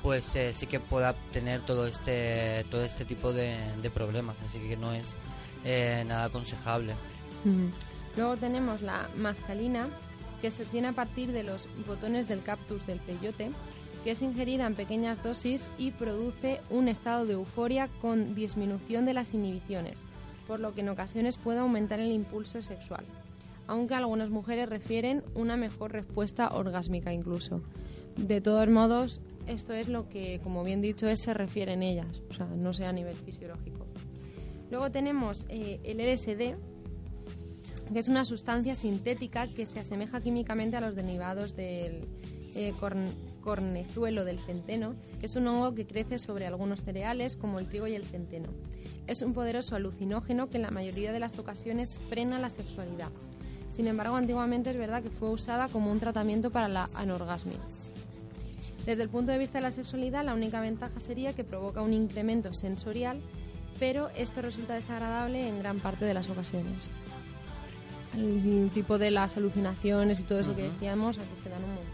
pues 0.02 0.34
eh, 0.34 0.52
sí 0.52 0.66
que 0.66 0.80
pueda 0.80 1.14
tener 1.32 1.60
todo 1.60 1.86
este 1.86 2.66
todo 2.70 2.84
este 2.84 3.04
tipo 3.04 3.32
de, 3.32 3.56
de 3.80 3.88
problemas 3.88 4.34
así 4.44 4.58
que 4.58 4.76
no 4.76 4.92
es 4.92 5.14
eh, 5.64 6.04
nada 6.06 6.24
aconsejable. 6.24 6.94
Luego 8.16 8.36
tenemos 8.36 8.82
la 8.82 9.08
mascalina, 9.16 9.88
que 10.40 10.50
se 10.50 10.64
obtiene 10.64 10.88
a 10.88 10.92
partir 10.92 11.32
de 11.32 11.44
los 11.44 11.68
botones 11.86 12.28
del 12.28 12.42
cactus 12.42 12.86
del 12.86 12.98
peyote, 12.98 13.50
que 14.02 14.12
es 14.12 14.22
ingerida 14.22 14.66
en 14.66 14.74
pequeñas 14.74 15.22
dosis 15.22 15.70
y 15.78 15.92
produce 15.92 16.60
un 16.70 16.88
estado 16.88 17.24
de 17.26 17.34
euforia 17.34 17.88
con 18.00 18.34
disminución 18.34 19.04
de 19.06 19.14
las 19.14 19.34
inhibiciones, 19.34 20.04
por 20.46 20.60
lo 20.60 20.74
que 20.74 20.80
en 20.80 20.88
ocasiones 20.88 21.36
puede 21.36 21.60
aumentar 21.60 22.00
el 22.00 22.12
impulso 22.12 22.62
sexual, 22.62 23.04
aunque 23.66 23.94
algunas 23.94 24.30
mujeres 24.30 24.68
refieren 24.68 25.22
una 25.34 25.56
mejor 25.56 25.92
respuesta 25.92 26.48
orgásmica 26.54 27.12
incluso. 27.12 27.62
De 28.16 28.40
todos 28.40 28.68
modos, 28.68 29.20
esto 29.46 29.72
es 29.72 29.88
lo 29.88 30.08
que, 30.08 30.40
como 30.42 30.64
bien 30.64 30.80
dicho, 30.80 31.08
es, 31.08 31.20
se 31.20 31.34
refieren 31.34 31.82
ellas, 31.82 32.22
o 32.28 32.34
sea, 32.34 32.46
no 32.46 32.74
sea 32.74 32.90
a 32.90 32.92
nivel 32.92 33.16
fisiológico. 33.16 33.86
Luego 34.70 34.90
tenemos 34.90 35.46
eh, 35.48 35.80
el 35.84 35.98
LSD, 35.98 36.56
que 37.92 37.98
es 37.98 38.08
una 38.08 38.24
sustancia 38.24 38.74
sintética 38.74 39.48
que 39.48 39.66
se 39.66 39.80
asemeja 39.80 40.20
químicamente 40.20 40.76
a 40.76 40.80
los 40.80 40.94
derivados 40.94 41.56
del 41.56 42.06
eh, 42.54 42.72
cornezuelo 43.42 44.24
del 44.24 44.38
centeno, 44.38 44.94
que 45.20 45.26
es 45.26 45.36
un 45.36 45.46
hongo 45.46 45.74
que 45.74 45.86
crece 45.86 46.18
sobre 46.18 46.46
algunos 46.46 46.82
cereales 46.82 47.36
como 47.36 47.58
el 47.58 47.68
trigo 47.68 47.86
y 47.86 47.94
el 47.94 48.06
centeno. 48.06 48.48
Es 49.06 49.20
un 49.20 49.34
poderoso 49.34 49.76
alucinógeno 49.76 50.48
que 50.48 50.56
en 50.56 50.62
la 50.62 50.70
mayoría 50.70 51.12
de 51.12 51.20
las 51.20 51.38
ocasiones 51.38 51.98
frena 52.08 52.38
la 52.38 52.48
sexualidad. 52.48 53.10
Sin 53.68 53.86
embargo, 53.86 54.16
antiguamente 54.16 54.70
es 54.70 54.78
verdad 54.78 55.02
que 55.02 55.10
fue 55.10 55.30
usada 55.30 55.68
como 55.68 55.90
un 55.90 56.00
tratamiento 56.00 56.50
para 56.50 56.68
la 56.68 56.88
anorgasmia. 56.94 57.58
Desde 58.86 59.02
el 59.02 59.08
punto 59.08 59.30
de 59.30 59.38
vista 59.38 59.58
de 59.58 59.62
la 59.62 59.70
sexualidad, 59.70 60.24
la 60.24 60.34
única 60.34 60.60
ventaja 60.60 60.98
sería 60.98 61.32
que 61.32 61.44
provoca 61.44 61.82
un 61.82 61.92
incremento 61.92 62.52
sensorial, 62.52 63.20
pero 63.78 64.10
esto 64.16 64.42
resulta 64.42 64.74
desagradable 64.74 65.48
en 65.48 65.58
gran 65.58 65.80
parte 65.80 66.04
de 66.04 66.14
las 66.14 66.28
ocasiones. 66.30 66.90
El 68.16 68.70
tipo 68.74 68.98
de 68.98 69.10
las 69.10 69.36
alucinaciones 69.36 70.20
y 70.20 70.24
todo 70.24 70.40
eso 70.40 70.54
que 70.54 70.64
decíamos, 70.64 71.16
aquí 71.18 71.28
se 71.42 71.48
dan 71.48 71.64
un 71.64 71.74
montón. 71.74 71.91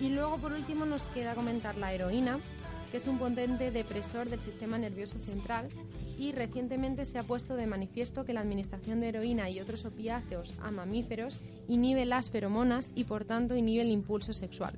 Y 0.00 0.08
luego, 0.08 0.38
por 0.38 0.52
último, 0.52 0.86
nos 0.86 1.06
queda 1.06 1.34
comentar 1.34 1.76
la 1.76 1.92
heroína, 1.92 2.38
que 2.90 2.96
es 2.96 3.06
un 3.06 3.18
potente 3.18 3.70
depresor 3.70 4.28
del 4.28 4.40
sistema 4.40 4.78
nervioso 4.78 5.18
central 5.18 5.68
y 6.18 6.32
recientemente 6.32 7.06
se 7.06 7.18
ha 7.18 7.22
puesto 7.22 7.54
de 7.54 7.66
manifiesto 7.66 8.24
que 8.24 8.32
la 8.32 8.40
administración 8.40 9.00
de 9.00 9.08
heroína 9.08 9.48
y 9.48 9.60
otros 9.60 9.84
opiáceos 9.84 10.54
a 10.62 10.70
mamíferos 10.70 11.38
inhibe 11.68 12.04
las 12.04 12.30
feromonas 12.30 12.90
y 12.94 13.04
por 13.04 13.24
tanto 13.24 13.56
inhibe 13.56 13.82
el 13.82 13.90
impulso 13.90 14.32
sexual. 14.32 14.74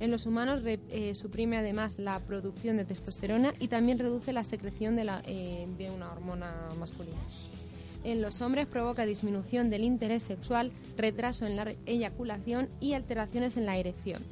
En 0.00 0.10
los 0.10 0.26
humanos 0.26 0.62
eh, 0.64 1.14
suprime 1.14 1.58
además 1.58 1.98
la 1.98 2.18
producción 2.20 2.76
de 2.76 2.84
testosterona 2.84 3.54
y 3.60 3.68
también 3.68 3.98
reduce 3.98 4.32
la 4.32 4.42
secreción 4.42 4.98
eh, 4.98 5.68
de 5.78 5.90
una 5.90 6.10
hormona 6.10 6.52
masculina. 6.78 7.20
En 8.02 8.20
los 8.20 8.40
hombres 8.40 8.66
provoca 8.66 9.06
disminución 9.06 9.70
del 9.70 9.84
interés 9.84 10.24
sexual, 10.24 10.72
retraso 10.96 11.46
en 11.46 11.54
la 11.54 11.72
eyaculación 11.86 12.68
y 12.80 12.94
alteraciones 12.94 13.56
en 13.56 13.66
la 13.66 13.76
erección. 13.76 14.22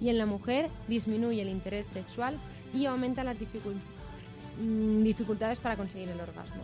Y 0.00 0.08
en 0.08 0.18
la 0.18 0.26
mujer 0.26 0.70
disminuye 0.88 1.42
el 1.42 1.48
interés 1.48 1.86
sexual 1.86 2.38
y 2.74 2.86
aumenta 2.86 3.24
las 3.24 3.36
mm, 3.36 5.02
dificultades 5.02 5.60
para 5.60 5.76
conseguir 5.76 6.08
el 6.08 6.20
orgasmo. 6.20 6.62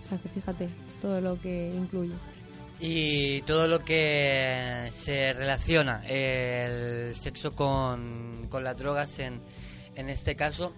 O 0.00 0.08
sea 0.08 0.18
que 0.18 0.28
fíjate 0.28 0.68
todo 1.00 1.20
lo 1.20 1.40
que 1.40 1.72
incluye. 1.74 2.14
y 2.80 3.42
todo 3.42 3.68
lo 3.68 3.84
que 3.84 4.90
se 4.92 5.32
relaciona 5.32 6.04
el 6.08 7.14
sexo 7.14 7.52
con, 7.52 8.48
con 8.48 8.64
las 8.64 8.76
drogas 8.76 9.18
en, 9.20 9.40
en 9.94 10.08
este 10.08 10.34
caso 10.34 10.72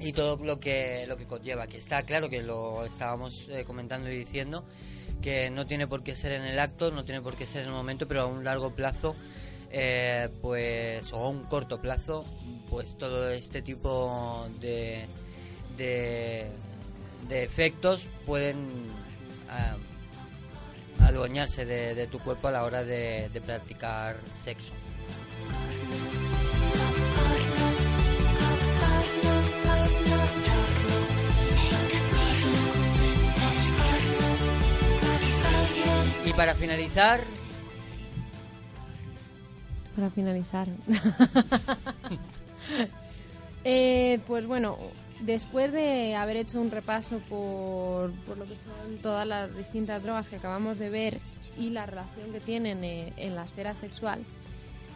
y 0.00 0.12
todo 0.12 0.36
lo 0.44 0.58
que 0.58 1.06
lo 1.06 1.16
que 1.16 1.26
conlleva 1.26 1.66
que 1.66 1.76
está 1.76 2.02
claro 2.02 2.28
que 2.28 2.42
lo 2.42 2.84
estábamos 2.84 3.48
eh, 3.50 3.64
comentando 3.64 4.10
y 4.10 4.16
diciendo 4.16 4.64
que 5.22 5.50
no 5.50 5.66
tiene 5.66 5.86
por 5.86 6.02
qué 6.02 6.16
ser 6.16 6.32
en 6.32 6.42
el 6.42 6.58
acto 6.58 6.90
no 6.90 7.04
tiene 7.04 7.20
por 7.20 7.36
qué 7.36 7.46
ser 7.46 7.62
en 7.62 7.68
el 7.68 7.74
momento 7.74 8.08
pero 8.08 8.22
a 8.22 8.26
un 8.26 8.44
largo 8.44 8.74
plazo 8.74 9.14
eh, 9.76 10.28
pues 10.40 11.12
o 11.12 11.16
a 11.16 11.28
un 11.28 11.42
corto 11.44 11.80
plazo 11.80 12.24
pues 12.70 12.96
todo 12.96 13.28
este 13.30 13.60
tipo 13.60 14.46
de 14.60 15.06
de, 15.76 16.46
de 17.28 17.42
efectos 17.42 18.08
pueden 18.24 18.56
ah, 19.50 19.76
adueñarse 21.00 21.66
de, 21.66 22.06
tu 22.06 22.20
cuerpo 22.20 22.46
a 22.48 22.52
la 22.52 22.64
hora 22.64 22.84
de 22.84 23.42
practicar 23.44 24.16
sexo. 24.44 24.72
Y 36.24 36.32
para 36.32 36.54
finalizar, 36.54 37.20
Para 39.94 40.10
finalizar. 40.10 40.68
Eh, 43.66 44.20
pues 44.26 44.46
bueno, 44.46 44.76
después 45.20 45.72
de 45.72 46.14
haber 46.16 46.36
hecho 46.36 46.60
un 46.60 46.70
repaso 46.70 47.18
por, 47.30 48.12
por 48.26 48.36
lo 48.36 48.44
que 48.44 48.56
son 48.56 48.98
todas 49.00 49.26
las 49.26 49.56
distintas 49.56 50.02
drogas 50.02 50.28
que 50.28 50.36
acabamos 50.36 50.78
de 50.78 50.90
ver 50.90 51.20
y 51.58 51.70
la 51.70 51.86
relación 51.86 52.30
que 52.32 52.40
tienen 52.40 52.84
eh, 52.84 53.12
en 53.16 53.34
la 53.34 53.44
esfera 53.44 53.74
sexual, 53.74 54.22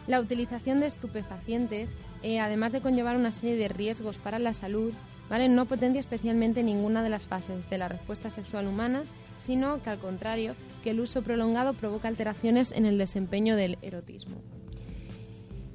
la 0.07 0.19
utilización 0.19 0.79
de 0.79 0.87
estupefacientes, 0.87 1.95
eh, 2.23 2.39
además 2.39 2.71
de 2.71 2.81
conllevar 2.81 3.15
una 3.15 3.31
serie 3.31 3.55
de 3.55 3.69
riesgos 3.69 4.17
para 4.17 4.39
la 4.39 4.53
salud, 4.53 4.93
¿vale? 5.29 5.49
no 5.49 5.65
potencia 5.65 5.99
especialmente 5.99 6.63
ninguna 6.63 7.03
de 7.03 7.09
las 7.09 7.27
fases 7.27 7.69
de 7.69 7.77
la 7.77 7.87
respuesta 7.87 8.29
sexual 8.29 8.67
humana, 8.67 9.03
sino 9.37 9.81
que 9.81 9.89
al 9.89 9.99
contrario, 9.99 10.55
que 10.83 10.91
el 10.91 10.99
uso 10.99 11.21
prolongado 11.21 11.73
provoca 11.73 12.07
alteraciones 12.07 12.71
en 12.71 12.85
el 12.85 12.97
desempeño 12.97 13.55
del 13.55 13.77
erotismo. 13.81 14.41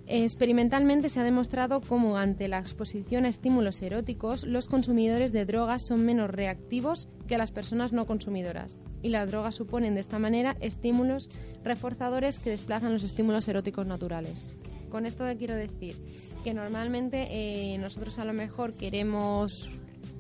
Experimentalmente 0.07 1.09
se 1.09 1.19
ha 1.21 1.25
demostrado 1.25 1.81
cómo 1.81 2.19
ante 2.19 2.47
la 2.49 2.59
exposición 2.59 3.25
a 3.25 3.29
estímulos 3.29 3.81
eróticos 3.83 4.45
los 4.45 4.69
consumidores 4.69 5.33
de 5.33 5.47
drogas 5.47 5.87
son 5.87 6.05
menos 6.05 6.29
reactivos 6.31 7.09
que 7.27 7.39
las 7.39 7.51
personas 7.53 7.93
no 7.93 8.07
consumidoras 8.07 8.77
y 9.03 9.09
las 9.09 9.31
drogas 9.31 9.55
suponen 9.55 9.95
de 9.95 10.01
esta 10.01 10.19
manera 10.19 10.57
estímulos 10.61 11.31
reforzadores 11.63 12.39
que 12.39 12.51
desplazan 12.51 12.93
los 12.93 13.03
estímulos 13.03 13.49
eróticos 13.49 13.87
naturales. 13.87 14.45
Con 14.91 15.07
esto 15.07 15.25
que 15.25 15.37
quiero 15.37 15.57
decir 15.57 15.97
que 16.45 16.55
normalmente 16.55 17.27
eh, 17.31 17.79
nosotros 17.79 18.19
a 18.19 18.25
lo 18.25 18.33
mejor 18.35 18.75
queremos 18.75 19.71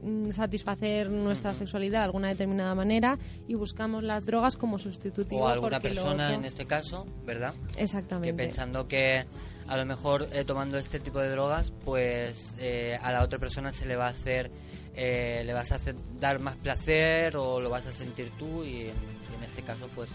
mm, 0.03 0.31
satisfacer 0.33 1.11
nuestra 1.11 1.55
sexualidad 1.55 2.01
de 2.01 2.05
alguna 2.07 2.29
determinada 2.29 2.75
manera 2.75 3.19
y 3.47 3.55
buscamos 3.55 4.03
las 4.03 4.25
drogas 4.27 4.57
como 4.57 4.79
sustitutivo 4.79 5.43
o 5.43 5.49
alguna 5.49 5.79
persona 5.79 6.29
otro- 6.29 6.39
en 6.41 6.45
este 6.47 6.65
caso, 6.67 7.07
¿verdad? 7.27 7.55
Que 7.77 7.83
exactamente 7.85 8.35
pensando 8.35 8.89
que 8.89 9.25
a 9.69 9.77
lo 9.77 9.87
mejor 9.87 10.29
eh, 10.33 10.45
tomando 10.45 10.79
este 10.79 11.01
tipo 11.01 11.19
de 11.19 11.31
drogas, 11.31 11.73
pues 11.85 12.55
eh, 12.59 12.99
a 13.03 13.13
la 13.13 13.23
otra 13.23 13.39
persona 13.39 13.73
se 13.73 13.87
le 13.87 13.97
va 13.97 14.07
a 14.07 14.11
hacer, 14.11 14.51
eh, 14.95 15.43
le 15.45 15.53
vas 15.53 15.73
a 15.73 15.77
hacer 15.77 15.95
dar 16.21 16.39
más 16.41 16.57
placer 16.57 17.37
o 17.37 17.61
lo 17.61 17.71
vas 17.71 17.87
a 17.87 17.93
sentir 17.93 18.31
tú 18.39 18.65
y 18.65 18.83
en, 18.83 18.87
y 19.33 19.35
en 19.39 19.45
este 19.45 19.63
caso, 19.63 19.89
pues 19.95 20.11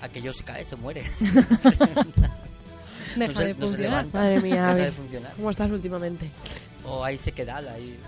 aquello 0.00 0.32
se 0.32 0.44
cae, 0.44 0.64
se 0.64 0.76
muere. 0.76 1.02
deja 3.16 3.32
No 3.32 3.34
se- 3.38 3.44
de 3.44 3.54
no 3.54 3.54
se 3.54 3.54
funcionar 3.54 3.78
levanta, 3.78 4.18
Madre 4.18 4.40
mía, 4.40 4.54
deja 4.54 4.70
Avi. 4.72 4.80
de 4.82 4.92
funcionar. 4.92 5.32
¿Cómo 5.36 5.50
estás 5.50 5.70
últimamente? 5.70 6.30
O 6.84 7.04
ahí 7.04 7.18
se 7.18 7.32
queda, 7.32 7.56
ahí. 7.56 7.98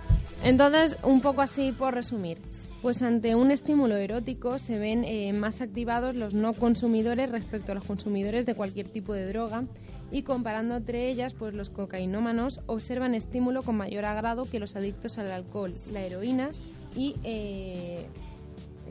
Entonces, 0.45 0.97
un 1.03 1.21
poco 1.21 1.41
así 1.43 1.73
por 1.73 1.95
resumir. 1.95 2.39
Pues 2.83 3.03
ante 3.03 3.35
un 3.35 3.51
estímulo 3.51 3.97
erótico 3.97 4.61
se 4.61 4.79
ven 4.79 5.03
eh, 5.05 5.33
más 5.33 5.61
activados 5.61 6.15
los 6.15 6.33
no 6.33 6.53
consumidores 6.53 7.29
respecto 7.29 7.73
a 7.73 7.75
los 7.75 7.85
consumidores 7.85 8.47
de 8.47 8.55
cualquier 8.55 8.89
tipo 8.89 9.15
de 9.15 9.27
droga 9.27 9.65
y 10.11 10.23
comparando 10.23 10.77
entre 10.77 11.09
ellas, 11.11 11.35
pues 11.35 11.55
los 11.55 11.71
cocainómanos 11.71 12.61
observan 12.67 13.15
estímulo 13.15 13.63
con 13.63 13.77
mayor 13.77 14.05
agrado 14.05 14.47
que 14.47 14.59
los 14.59 14.75
adictos 14.77 15.19
al 15.19 15.31
alcohol, 15.31 15.75
la 15.93 16.01
heroína 16.03 16.51
y 16.97 17.17
eh, 17.25 18.07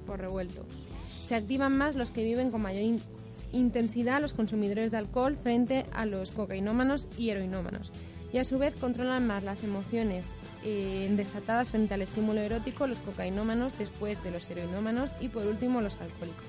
por 0.05 0.19
revuelto. 0.19 0.65
Se 1.25 1.35
activan 1.35 1.77
más 1.77 1.95
los 1.95 2.11
que 2.11 2.23
viven 2.23 2.51
con 2.51 2.61
mayor 2.61 2.83
in- 2.83 3.01
intensidad 3.51 4.21
los 4.21 4.33
consumidores 4.33 4.91
de 4.91 4.97
alcohol 4.97 5.37
frente 5.41 5.85
a 5.93 6.05
los 6.05 6.31
cocainómanos 6.31 7.07
y 7.17 7.29
heroinómanos. 7.29 7.91
Y 8.33 8.39
a 8.39 8.45
su 8.45 8.57
vez 8.59 8.75
controlan 8.75 9.25
más 9.25 9.43
las 9.43 9.63
emociones 9.63 10.27
eh, 10.63 11.11
desatadas 11.15 11.71
frente 11.71 11.93
al 11.93 12.01
estímulo 12.01 12.41
erótico 12.41 12.85
los 12.85 12.99
cocainómanos 12.99 13.77
después 13.77 14.21
de 14.23 14.31
los 14.31 14.49
heroinómanos 14.49 15.15
y 15.21 15.29
por 15.29 15.47
último 15.47 15.79
los 15.81 15.95
alcohólicos. 15.95 16.45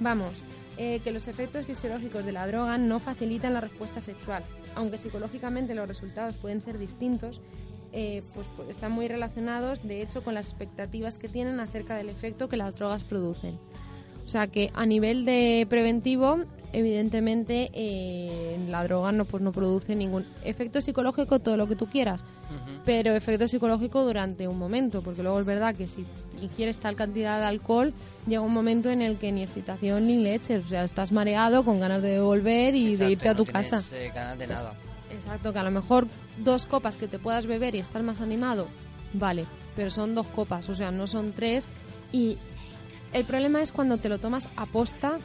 Vamos, 0.00 0.42
eh, 0.82 1.00
que 1.00 1.10
los 1.12 1.28
efectos 1.28 1.66
fisiológicos 1.66 2.24
de 2.24 2.32
la 2.32 2.46
droga 2.46 2.78
no 2.78 3.00
facilitan 3.00 3.52
la 3.52 3.60
respuesta 3.60 4.00
sexual, 4.00 4.42
aunque 4.74 4.96
psicológicamente 4.96 5.74
los 5.74 5.86
resultados 5.86 6.38
pueden 6.38 6.62
ser 6.62 6.78
distintos, 6.78 7.42
eh, 7.92 8.22
pues, 8.34 8.46
pues 8.56 8.70
están 8.70 8.90
muy 8.90 9.06
relacionados 9.06 9.86
de 9.86 10.00
hecho 10.00 10.22
con 10.22 10.32
las 10.32 10.48
expectativas 10.48 11.18
que 11.18 11.28
tienen 11.28 11.60
acerca 11.60 11.96
del 11.96 12.08
efecto 12.08 12.48
que 12.48 12.56
las 12.56 12.76
drogas 12.76 13.04
producen. 13.04 13.58
O 14.30 14.32
sea 14.32 14.46
que 14.46 14.70
a 14.74 14.86
nivel 14.86 15.24
de 15.24 15.66
preventivo, 15.68 16.38
evidentemente 16.72 17.68
eh, 17.74 18.60
la 18.68 18.84
droga 18.84 19.10
no, 19.10 19.24
pues 19.24 19.42
no 19.42 19.50
produce 19.50 19.96
ningún 19.96 20.24
efecto 20.44 20.80
psicológico, 20.80 21.40
todo 21.40 21.56
lo 21.56 21.66
que 21.66 21.74
tú 21.74 21.86
quieras, 21.88 22.22
pero 22.84 23.12
efecto 23.16 23.48
psicológico 23.48 24.04
durante 24.04 24.46
un 24.46 24.56
momento, 24.56 25.02
porque 25.02 25.24
luego 25.24 25.40
es 25.40 25.46
verdad 25.46 25.74
que 25.74 25.88
si 25.88 26.06
ingieres 26.40 26.78
tal 26.78 26.94
cantidad 26.94 27.40
de 27.40 27.46
alcohol, 27.46 27.92
llega 28.28 28.40
un 28.40 28.52
momento 28.54 28.88
en 28.88 29.02
el 29.02 29.18
que 29.18 29.32
ni 29.32 29.42
excitación 29.42 30.06
ni 30.06 30.18
leches, 30.18 30.64
o 30.64 30.68
sea, 30.68 30.84
estás 30.84 31.10
mareado 31.10 31.64
con 31.64 31.80
ganas 31.80 32.00
de 32.00 32.20
volver 32.20 32.76
y 32.76 32.94
de 32.94 33.10
irte 33.10 33.28
a 33.30 33.32
no 33.32 33.38
tu 33.38 33.44
tienes, 33.46 33.70
casa. 33.72 33.82
eh, 33.96 34.12
ganas 34.14 34.38
de 34.38 34.46
nada. 34.46 34.74
Exacto, 35.12 35.52
que 35.52 35.58
a 35.58 35.64
lo 35.64 35.72
mejor 35.72 36.06
dos 36.38 36.66
copas 36.66 36.96
que 36.98 37.08
te 37.08 37.18
puedas 37.18 37.46
beber 37.46 37.74
y 37.74 37.78
estar 37.80 38.04
más 38.04 38.20
animado, 38.20 38.68
vale, 39.12 39.44
pero 39.74 39.90
son 39.90 40.14
dos 40.14 40.28
copas, 40.28 40.68
o 40.68 40.76
sea, 40.76 40.92
no 40.92 41.08
son 41.08 41.32
tres. 41.32 41.66
Y 42.12 42.38
el 43.12 43.24
problema 43.24 43.62
es 43.62 43.72
cuando 43.72 43.98
te 43.98 44.08
lo 44.08 44.18
tomas 44.18 44.48
a 44.56 44.66
posta 44.66 45.18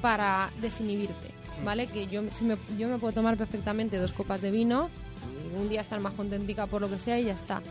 para 0.00 0.48
desinhibirte, 0.60 1.30
¿vale? 1.64 1.86
Que 1.86 2.06
yo, 2.06 2.22
si 2.30 2.44
me, 2.44 2.56
yo 2.78 2.88
me 2.88 2.98
puedo 2.98 3.12
tomar 3.12 3.36
perfectamente 3.36 3.98
dos 3.98 4.12
copas 4.12 4.40
de 4.40 4.50
vino, 4.50 4.90
y 5.52 5.56
un 5.56 5.68
día 5.68 5.80
estar 5.80 6.00
más 6.00 6.14
contentica 6.14 6.66
por 6.66 6.80
lo 6.80 6.90
que 6.90 6.98
sea 6.98 7.18
y 7.18 7.24
ya 7.24 7.34
está. 7.34 7.62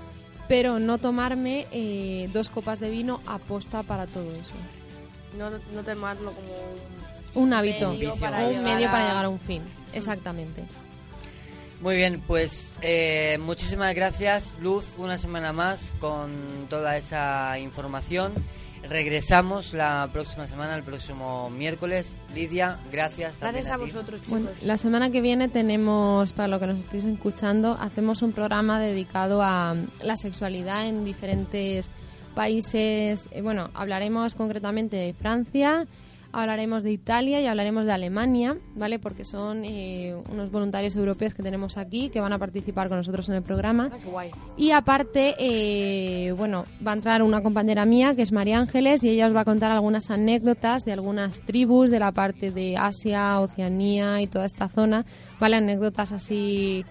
Pero 0.48 0.80
no 0.80 0.98
tomarme 0.98 1.68
eh, 1.72 2.30
dos 2.32 2.50
copas 2.50 2.80
de 2.80 2.90
vino 2.90 3.22
a 3.26 3.38
posta 3.38 3.84
para 3.84 4.08
todo 4.08 4.34
eso. 4.36 4.54
No, 5.38 5.50
no 5.50 5.84
tomarlo 5.84 6.32
como 6.32 6.48
un... 6.48 7.48
Un 7.48 7.54
hábito, 7.54 7.92
medio 7.92 8.16
para 8.16 8.48
un 8.48 8.64
medio 8.64 8.90
para 8.90 9.10
llegar 9.10 9.26
a 9.26 9.30
un 9.30 9.40
fin. 9.40 9.62
Exactamente. 9.94 10.64
Muy 11.82 11.96
bien, 11.96 12.24
pues 12.26 12.74
eh, 12.82 13.38
muchísimas 13.40 13.94
gracias 13.94 14.58
Luz, 14.60 14.96
una 14.98 15.20
semana 15.20 15.54
más 15.54 15.94
con 16.00 16.32
toda 16.70 16.98
esa 16.98 17.60
información. 17.60 18.34
Regresamos 18.84 19.74
la 19.74 20.10
próxima 20.14 20.48
semana, 20.48 20.76
el 20.76 20.84
próximo 20.84 21.50
miércoles. 21.50 22.18
Lidia, 22.34 22.78
gracias. 22.92 23.40
Gracias 23.40 23.70
a 23.70 23.78
vosotros, 23.78 24.22
chicos. 24.22 24.30
Bueno, 24.42 24.50
la 24.64 24.78
semana 24.78 25.10
que 25.10 25.22
viene 25.22 25.50
tenemos, 25.50 26.34
para 26.34 26.48
lo 26.48 26.60
que 26.60 26.68
nos 26.68 26.80
estéis 26.80 27.04
escuchando, 27.04 27.78
hacemos 27.80 28.22
un 28.22 28.32
programa 28.32 28.80
dedicado 28.80 29.42
a 29.42 29.76
la 30.02 30.16
sexualidad 30.16 30.88
en 30.88 31.04
diferentes 31.06 31.90
países. 32.36 33.28
Eh, 33.32 33.42
Bueno, 33.42 33.70
hablaremos 33.74 34.36
concretamente 34.36 34.96
de 34.96 35.14
Francia, 35.14 35.86
hablaremos 36.32 36.84
de 36.84 36.92
Italia 36.92 37.42
y 37.42 37.48
hablaremos 37.48 37.86
de 37.86 37.92
Alemania, 37.92 38.58
¿vale? 38.76 39.00
Porque 39.00 39.26
son 39.26 39.64
eh, 39.66 40.16
unos 40.32 40.52
voluntarios 40.52 40.96
europeos 40.96 41.34
que 41.34 41.44
tenemos 41.44 41.78
aquí 41.78 42.10
que 42.10 42.22
van 42.22 42.34
a 42.34 42.40
participar 42.40 42.90
con 42.90 42.98
nosotros 42.98 43.28
en 43.30 43.36
el 43.36 43.44
programa. 43.44 43.90
Ah, 43.92 43.98
qué 44.02 44.10
guay. 44.10 44.32
Y 44.58 44.72
aparte, 44.72 45.36
eh, 45.40 46.32
bueno, 46.34 46.66
va 46.86 46.92
a 46.92 46.96
entrar 46.96 47.24
una 47.24 47.42
compañera 47.42 47.86
mía 47.86 48.16
que 48.16 48.22
es 48.22 48.32
María 48.32 48.60
Ángeles 48.60 49.04
y 49.04 49.10
ella 49.10 49.28
os 49.28 49.36
va 49.36 49.42
a 49.42 49.46
contar 49.46 49.72
algunas 49.72 50.10
anécdotas 50.10 50.86
de 50.86 50.94
algunas 50.94 51.42
tribus 51.42 51.90
de 51.90 52.00
la 52.00 52.12
parte 52.12 52.52
de 52.52 52.78
Asia, 52.78 53.40
Oceanía 53.40 54.22
y 54.22 54.28
toda 54.28 54.46
esta 54.46 54.70
zona, 54.70 55.06
¿vale? 55.40 55.58
Anécdotas 55.58 56.12
así 56.12 56.84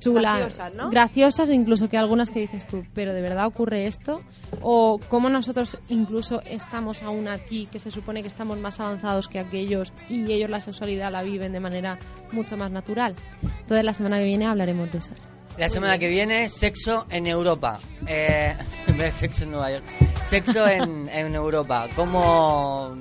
chulas, 0.00 0.38
Graciosas, 0.38 0.74
¿no? 0.74 0.90
graciosas, 0.90 1.50
incluso 1.50 1.88
que 1.88 1.98
algunas 1.98 2.30
que 2.30 2.40
dices 2.40 2.66
tú, 2.66 2.84
pero 2.94 3.12
¿de 3.12 3.22
verdad 3.22 3.46
ocurre 3.46 3.86
esto? 3.86 4.22
O 4.62 4.98
cómo 5.08 5.28
nosotros 5.28 5.78
incluso 5.88 6.42
estamos 6.42 7.02
aún 7.02 7.28
aquí, 7.28 7.66
que 7.70 7.78
se 7.78 7.90
supone 7.90 8.22
que 8.22 8.28
estamos 8.28 8.58
más 8.58 8.80
avanzados 8.80 9.28
que 9.28 9.38
aquellos 9.38 9.92
y 10.08 10.30
ellos 10.32 10.50
la 10.50 10.60
sexualidad 10.60 11.12
la 11.12 11.22
viven 11.22 11.52
de 11.52 11.60
manera 11.60 11.98
mucho 12.32 12.56
más 12.56 12.70
natural. 12.70 13.14
Entonces 13.42 13.84
la 13.84 13.94
semana 13.94 14.18
que 14.18 14.24
viene 14.24 14.46
hablaremos 14.46 14.90
de 14.90 14.98
eso. 14.98 15.12
La 15.56 15.68
semana 15.68 15.98
que 15.98 16.08
viene, 16.08 16.48
sexo 16.48 17.06
en 17.10 17.26
Europa. 17.26 17.78
Eh, 18.06 18.56
sexo 19.12 19.44
en 19.44 19.50
Nueva 19.50 19.70
York. 19.72 19.84
Sexo 20.28 20.66
en, 20.66 21.08
en 21.08 21.34
Europa. 21.34 21.86
Como 21.94 22.96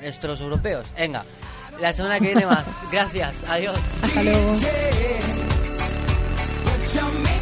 nuestros 0.00 0.40
europeos. 0.40 0.86
Venga, 0.98 1.24
la 1.80 1.92
semana 1.92 2.18
que 2.18 2.26
viene 2.26 2.46
más. 2.46 2.64
Gracias, 2.90 3.34
adiós. 3.48 3.78
Hasta 4.02 4.22
luego. 4.22 4.56
Jamaica. 6.86 7.41